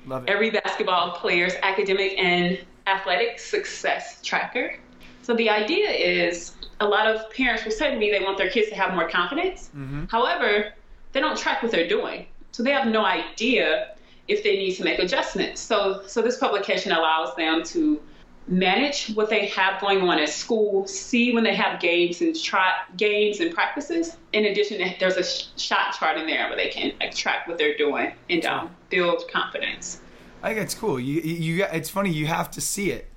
[0.07, 0.31] Love it.
[0.31, 2.57] every basketball player's academic and
[2.87, 4.79] athletic success tracker.
[5.21, 8.49] So the idea is a lot of parents will say to me they want their
[8.49, 9.69] kids to have more confidence.
[9.77, 10.05] Mm-hmm.
[10.05, 10.73] However,
[11.11, 12.25] they don't track what they're doing.
[12.51, 13.91] So they have no idea
[14.27, 15.61] if they need to make adjustments.
[15.61, 18.01] So so this publication allows them to
[18.49, 22.73] manage what they have going on at school, see when they have games and try
[22.97, 24.17] games and practices.
[24.33, 27.57] In addition, there's a sh- shot chart in there where they can like, track what
[27.57, 30.01] they're doing and um, build confidence.
[30.41, 30.99] I think it's cool.
[30.99, 32.11] You, you, you, it's funny.
[32.11, 33.07] You have to see it.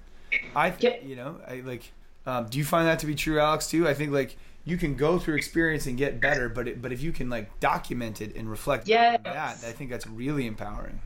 [0.54, 1.02] I, th- Yep.
[1.04, 1.92] you know, I like.
[2.24, 3.66] Um, do you find that to be true, Alex?
[3.68, 3.88] Too.
[3.88, 7.02] I think like you can go through experience and get better, but it, but if
[7.02, 9.16] you can like document it and reflect Yes.
[9.16, 11.00] on that, I think that's really empowering.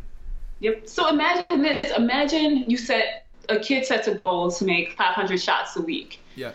[0.61, 0.89] Yep.
[0.89, 1.93] So imagine this.
[1.97, 6.21] Imagine you set a kid sets a goal to make 500 shots a week.
[6.35, 6.53] Yeah.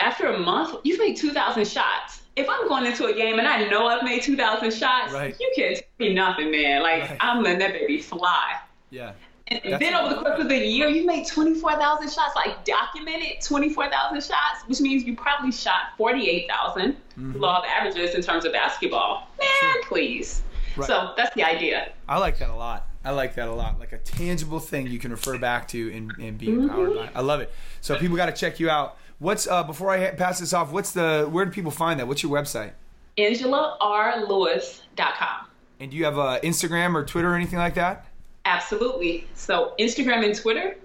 [0.00, 2.22] After a month, you've made 2,000 shots.
[2.36, 5.36] If I'm going into a game and I know I've made 2,000 shots, Right.
[5.38, 6.82] you can't tell me nothing, man.
[6.82, 7.16] Like Right.
[7.20, 8.56] I'm letting that baby fly.
[8.90, 9.12] Yeah.
[9.48, 13.40] And That's then over the course of the year, you made 24,000 shots, like documented
[13.42, 16.96] 24,000 shots, which means you probably shot 48,000
[17.34, 19.28] law of averages in terms of basketball.
[19.38, 19.88] Man, Mm-hmm.
[19.88, 20.42] Please.
[20.76, 20.86] Right.
[20.86, 21.92] So that's the idea.
[22.08, 22.86] I like that a lot.
[23.04, 23.78] I like that a lot.
[23.78, 27.10] Like a tangible thing you can refer back to and, and be empowered by.
[27.14, 27.52] I love it.
[27.80, 28.96] So people got to check you out.
[29.18, 30.72] What's uh before I pass this off?
[30.72, 32.08] What's the where do people find that?
[32.08, 32.72] What's your website?
[33.18, 35.46] AngelaRLewis.com.
[35.80, 38.06] And do you have uh, Instagram or Twitter or anything like that?
[38.44, 39.26] Absolutely.
[39.34, 40.76] So Instagram and Twitter,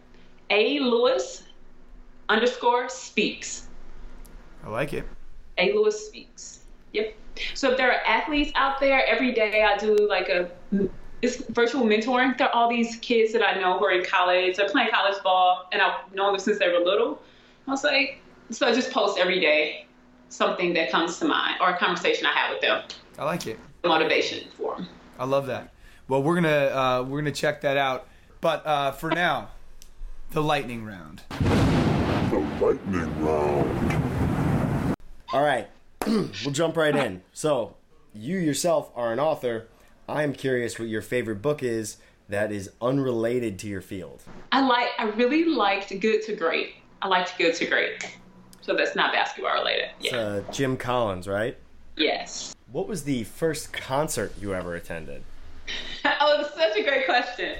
[0.50, 1.44] A Lewis
[2.28, 3.68] underscore speaks.
[4.64, 5.06] I like it.
[5.58, 6.62] A Lewis speaks.
[6.94, 7.16] Yep.
[7.54, 10.50] So if there are athletes out there, every day I do like a
[11.22, 12.38] it's virtual mentoring.
[12.38, 15.22] There are all these kids that I know who are in college, they're playing college
[15.24, 17.22] ball, and I've known them since they were little.
[17.68, 19.86] I was like, so I just post every day
[20.30, 22.84] something that comes to mind or a conversation I have with them,
[23.18, 23.60] I like it.
[23.84, 24.88] motivation for them.
[25.18, 25.74] I love that.
[26.08, 28.08] Well, we're gonna uh, we're gonna check that out.
[28.42, 29.50] But uh, for now,
[30.32, 31.22] The lightning round.
[31.40, 34.96] The lightning round.
[35.34, 35.68] All right,
[36.08, 37.22] we'll jump right in.
[37.34, 37.76] So,
[38.14, 39.68] you yourself are an author.
[40.10, 41.98] I'm curious what your favorite book is
[42.30, 44.24] that is unrelated to your field.
[44.52, 44.90] I like.
[44.98, 46.74] I really liked Good to Great.
[47.02, 48.18] I liked Good to Great.
[48.62, 49.90] So that's not basketball related.
[50.00, 50.18] It's Yeah.
[50.20, 51.58] uh, Jim Collins, right?
[51.98, 52.56] yes.
[52.72, 55.24] What was the first concert you ever attended?
[56.06, 57.56] oh, it's such a great question.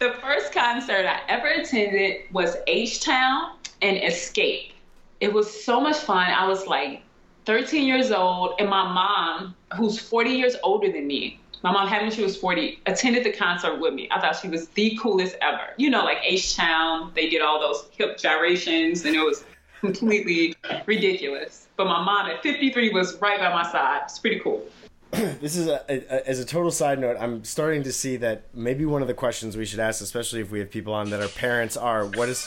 [0.00, 4.72] The first concert I ever attended was H Town and Xscape.
[5.20, 6.28] It was so much fun.
[6.28, 7.02] I was like
[7.46, 12.02] 13 years old, and my mom, who's 40 years older than me, my mom had
[12.02, 14.08] when she was 40, attended the concert with me.
[14.10, 15.74] I thought she was the coolest ever.
[15.76, 19.44] You know, like H Town, they did all those hip gyrations, and it was
[19.80, 20.54] completely
[20.86, 21.68] ridiculous.
[21.76, 24.02] But my mom at 53 was right by my side.
[24.04, 24.66] It's pretty cool.
[25.40, 27.16] This is a, a, as a total side note.
[27.18, 30.50] I'm starting to see that maybe one of the questions we should ask, especially if
[30.50, 32.46] we have people on that are parents, are what is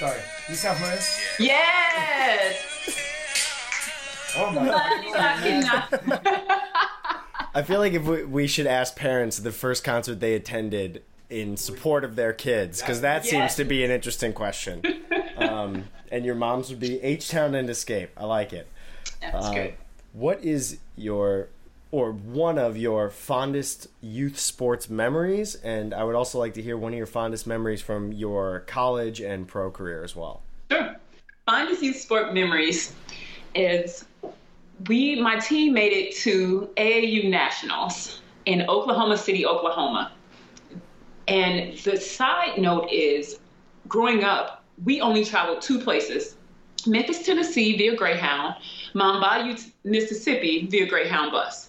[0.00, 0.18] Sorry.
[0.48, 0.98] You sound familiar?
[1.38, 2.66] Yes!
[4.34, 4.64] Oh my
[5.60, 6.60] knock.
[7.54, 11.56] I feel like if we, we should ask parents the first concert they attended in
[11.56, 14.82] support of their kids, because that seems to be an interesting question.
[15.36, 18.08] Um, and your mom's would be H Town and Xscape.
[18.16, 18.66] I like it.
[19.20, 19.74] That's Uh, good.
[20.12, 21.48] What is your
[21.92, 25.54] or one of your fondest youth sports memories?
[25.56, 29.20] And I would also like to hear one of your fondest memories from your college
[29.20, 30.40] and pro career as well.
[30.70, 30.96] Sure.
[31.48, 32.92] Fondest youth sport memories
[33.54, 34.04] is
[34.88, 40.12] we my team made it to AAU Nationals in Oklahoma City, Oklahoma.
[41.28, 43.38] And the side note is
[43.88, 46.36] growing up, we only traveled two places.
[46.86, 48.54] Memphis, Tennessee via Greyhound,
[48.94, 51.68] Mound Bayou, Mississippi via Greyhound bus.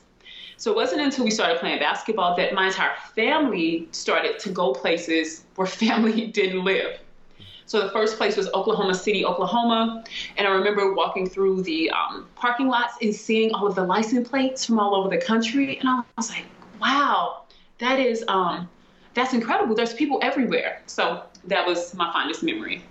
[0.56, 4.74] So it wasn't until we started playing basketball that my entire family started to go
[4.74, 7.00] places where family didn't live.
[7.72, 10.04] So the first place was Oklahoma City, Oklahoma.
[10.36, 14.28] And I remember walking through the um, parking lots and seeing all of the license
[14.28, 15.78] plates from all over the country.
[15.78, 16.44] And I was like,
[16.82, 17.44] wow,
[17.78, 18.68] that is, um,
[19.14, 19.74] that's incredible.
[19.74, 20.82] There's people everywhere.
[20.86, 22.84] So that was my fondest memory.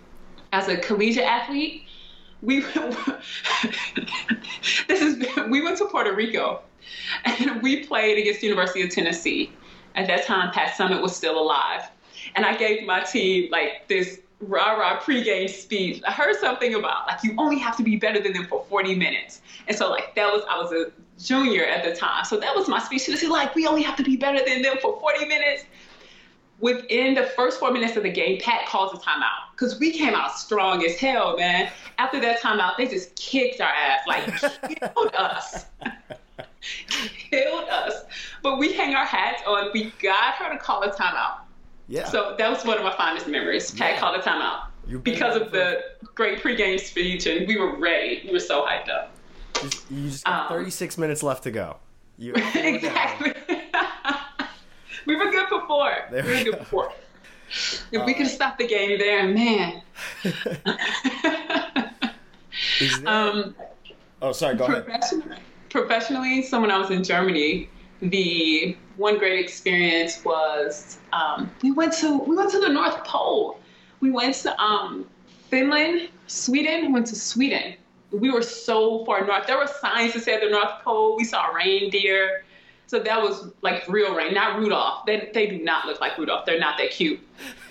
[0.55, 1.83] As a collegiate athlete,
[2.41, 2.61] we,
[4.89, 6.63] this is, we went to Puerto Rico
[7.27, 9.53] and we played against the University of Tennessee.
[9.95, 11.83] At that time, Pat Summitt was still alive.
[12.35, 16.03] And I gave my team like this rah rah pregame speech.
[16.07, 18.95] I heard something about like you only have to be better than them for 40
[18.95, 19.43] minutes.
[19.69, 20.91] And so like that was I was a
[21.23, 22.25] junior at the time.
[22.25, 23.03] So that was my speech.
[23.03, 25.65] She was like, we only have to be better than them for 40 minutes.
[26.61, 30.15] Within the first four minutes of the game, Pat calls a timeout because we came
[30.15, 31.71] out strong as hell, man.
[31.97, 34.27] After that timeout, they just kicked our ass, like
[34.79, 35.65] killed us
[37.31, 38.03] killed us.
[38.43, 39.71] But we hang our hats on.
[39.73, 41.41] We got her to call a timeout.
[41.91, 42.05] Yeah.
[42.09, 43.73] So that was one of my fondest memories.
[43.73, 43.99] Pat Yeah.
[44.01, 45.83] called a timeout because of the
[46.15, 48.23] great pregame speech, and we were ready.
[48.25, 49.11] We were so hyped up.
[49.61, 51.79] Just- you just got Um, 36 minutes left to go.
[52.17, 53.33] You, exactly.
[55.07, 55.91] we were good for four.
[56.13, 56.59] There we were we good go.
[56.61, 56.93] for four.
[57.91, 59.83] If we could have stopped the game there, man.
[62.79, 63.55] There- um,
[64.23, 64.55] oh, sorry.
[64.55, 64.87] Go ahead.
[65.69, 67.69] Professionally, someone so when I was in Germany,
[68.01, 73.59] the one great experience was um, we went to we went to the North Pole.
[74.01, 75.07] We went to um,
[75.49, 76.93] Finland, Sweden.
[76.93, 77.75] Went to Sweden.
[78.13, 79.47] We were so far north.
[79.47, 81.17] There were signs that said the North Pole.
[81.17, 82.45] We saw reindeer.
[82.89, 85.07] So that was like real rain, not Rudolph.
[85.07, 86.45] They, they do not look like Rudolph.
[86.45, 87.21] They're not that cute.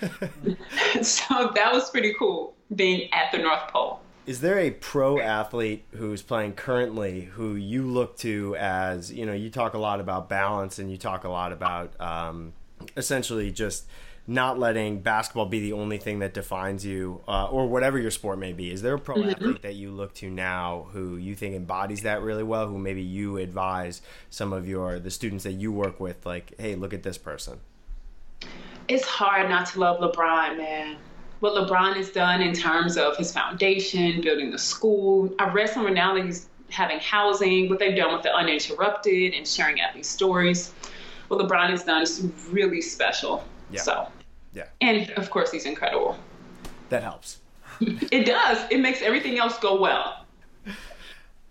[1.02, 4.00] so that was pretty cool being at the North Pole.
[4.26, 9.32] Is there a pro athlete who's playing currently who you look to as, you know,
[9.32, 12.52] you talk a lot about balance and you talk a lot about um,
[12.96, 13.86] essentially just
[14.26, 18.38] not letting basketball be the only thing that defines you uh, or whatever your sport
[18.38, 18.70] may be.
[18.70, 22.22] Is there a pro athlete that you look to now who you think embodies that
[22.22, 26.24] really well, who maybe you advise some of your, the students that you work with,
[26.24, 27.58] like, hey, look at this person?
[28.90, 30.96] it's hard not to love LeBron, man.
[31.40, 35.34] What LeBron has done in terms of his foundation, building the school.
[35.38, 39.46] I read somewhere now that he's having housing, what they've done with the uninterrupted and
[39.46, 40.72] sharing athlete stories.
[41.28, 43.44] What LeBron has done is really special.
[43.70, 43.80] Yeah.
[43.80, 44.08] So,
[44.52, 46.18] Yeah, and of course, he's incredible.
[46.90, 47.38] that helps.
[47.80, 48.58] It does.
[48.70, 50.19] It makes everything else go well.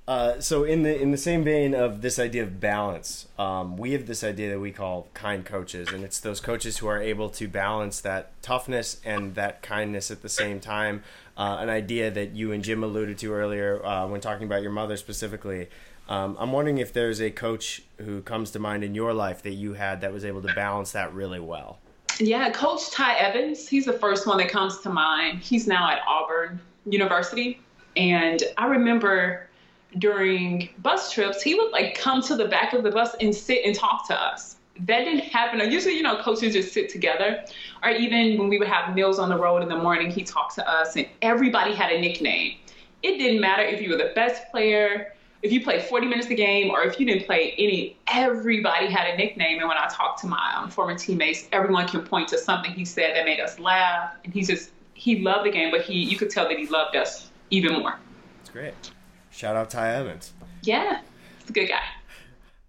[0.10, 3.92] Uh, so in the in the same vein of this idea of balance, um, we
[3.92, 7.30] have this idea that we call kind coaches, and it's those coaches who are able
[7.30, 11.04] to balance that toughness and that kindness at the same time.
[11.38, 14.72] Uh, an idea that you and Jim alluded to earlier uh, when talking about your
[14.72, 15.70] mother specifically.
[16.08, 19.54] Um, I'm wondering if there's a coach who comes to mind in your life that
[19.54, 21.78] you had that was able to balance that really well.
[22.18, 25.38] Yeah, Coach Ty Evans, he's the first one that comes to mind.
[25.42, 27.62] He's now at Auburn University.
[27.96, 29.49] And I remember
[29.98, 33.66] during bus trips, he would like come to the back of the bus and sit
[33.66, 34.58] and talk to us.
[34.86, 35.60] That didn't happen.
[35.72, 37.44] Usually, you know, coaches just sit together.
[37.84, 40.56] Or even when we would have meals on the road in the morning, he talked
[40.56, 42.58] to us and everybody had a nickname.
[43.04, 46.36] It didn't matter if you were the best player, if you played 40 minutes a
[46.36, 49.60] game or if you didn't play any, everybody had a nickname.
[49.60, 52.86] And when I talked to my um, former teammates, everyone can point to something he
[52.86, 54.16] said that made us laugh.
[54.24, 56.96] And he just, he loved the game, but he, you could tell that he loved
[56.96, 57.98] us even more.
[58.40, 58.92] That's great.
[59.32, 60.34] Shout out Ty Evans.
[60.64, 61.02] Yeah,
[61.40, 61.82] he's a good guy.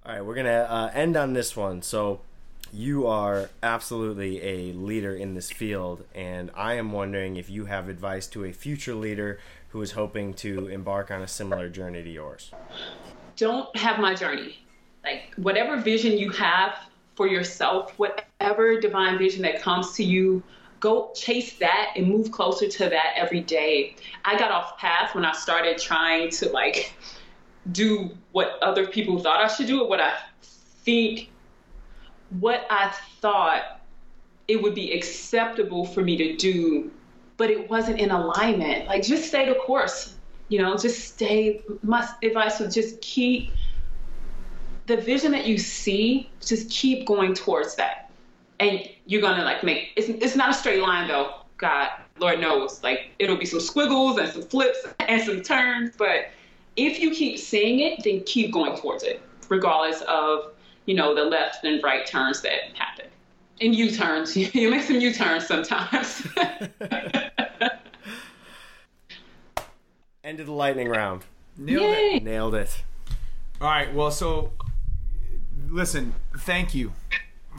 [0.04, 1.82] All right, we're going to uh, end on this one.
[1.82, 2.20] So,
[2.72, 7.88] you are absolutely a leader in this field, and I am wondering if you have
[7.88, 9.40] advice to a future leader
[9.70, 12.50] who is hoping to embark on a similar journey to yours?
[13.36, 14.58] Don't have my journey.
[15.04, 16.76] Like, whatever vision you have
[17.14, 20.42] for yourself, whatever divine vision that comes to you,
[20.80, 23.96] go chase that and move closer to that every day.
[24.24, 26.94] I got off path when I started trying to, like,
[27.72, 31.30] do what other people thought I should do or what I think,
[32.40, 33.80] what I thought
[34.48, 36.90] it would be acceptable for me to do
[37.40, 38.86] but it wasn't in alignment.
[38.86, 40.14] Like just stay the course,
[40.50, 41.62] you know, just stay.
[41.82, 43.50] My advice was just keep
[44.84, 48.09] the vision that you see, just keep going towards that.
[48.60, 51.34] And you're gonna like make it's it's not a straight line though.
[51.56, 56.30] God, Lord knows, like it'll be some squiggles and some flips and some turns, but
[56.76, 60.52] if you keep seeing it, then keep going towards it, regardless of
[60.86, 63.06] you know the left and right turns that happen.
[63.60, 66.26] And U turns, you make some U turns sometimes.
[70.24, 71.24] End of the lightning round.
[71.56, 72.14] Nailed Yay.
[72.14, 72.22] it.
[72.22, 72.82] Nailed it.
[73.60, 73.92] All right.
[73.92, 74.52] Well, so
[75.68, 76.14] listen.
[76.38, 76.92] Thank you.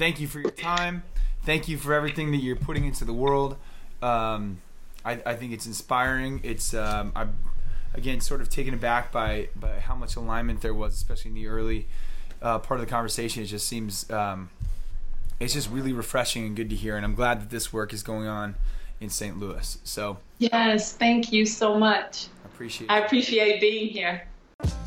[0.02, 1.04] Thank you for your time.
[1.44, 3.56] Thank you for everything that you're putting into the world.
[4.02, 4.60] Um,
[5.06, 6.42] I, I think it's inspiring.
[6.44, 7.38] It's um, I'm
[7.94, 11.46] again sort of taken aback by by how much alignment there was, especially in the
[11.46, 11.88] early
[12.42, 13.44] uh, part of the conversation.
[13.44, 14.50] It just seems um,
[15.40, 16.98] it's just really refreshing and good to hear.
[16.98, 18.56] And I'm glad that this work is going on
[19.00, 19.38] in St.
[19.38, 19.78] Louis.
[19.84, 22.26] So yes, thank you so much.
[22.44, 22.90] I appreciate.
[22.90, 24.24] I appreciate being here.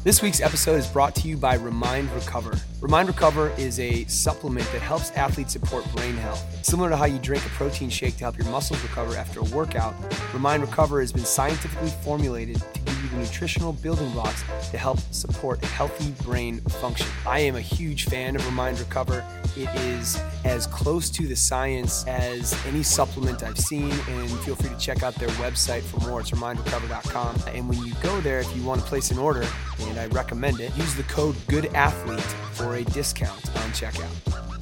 [0.04, 2.52] This week's episode is brought to you by Remind Recover.
[2.82, 6.44] Remind Recover is a supplement that helps athletes support brain health.
[6.62, 9.44] Similar to how you drink a protein shake to help your muscles recover after a
[9.44, 9.94] workout,
[10.34, 14.98] Remind Recover has been scientifically formulated to give you the nutritional building blocks to help
[15.10, 17.06] support healthy brain function.
[17.26, 19.24] I am a huge fan of Remind Recover.
[19.56, 24.68] It is as close to the science as any supplement I've seen, and feel free
[24.68, 26.20] to check out their website for more.
[26.20, 27.36] It's remindrecover.com.
[27.54, 29.46] And when you go there, if you want to place an order,
[29.94, 32.20] and I recommend it, use the code GOODATHLETE
[32.52, 34.53] for a discount on checkout.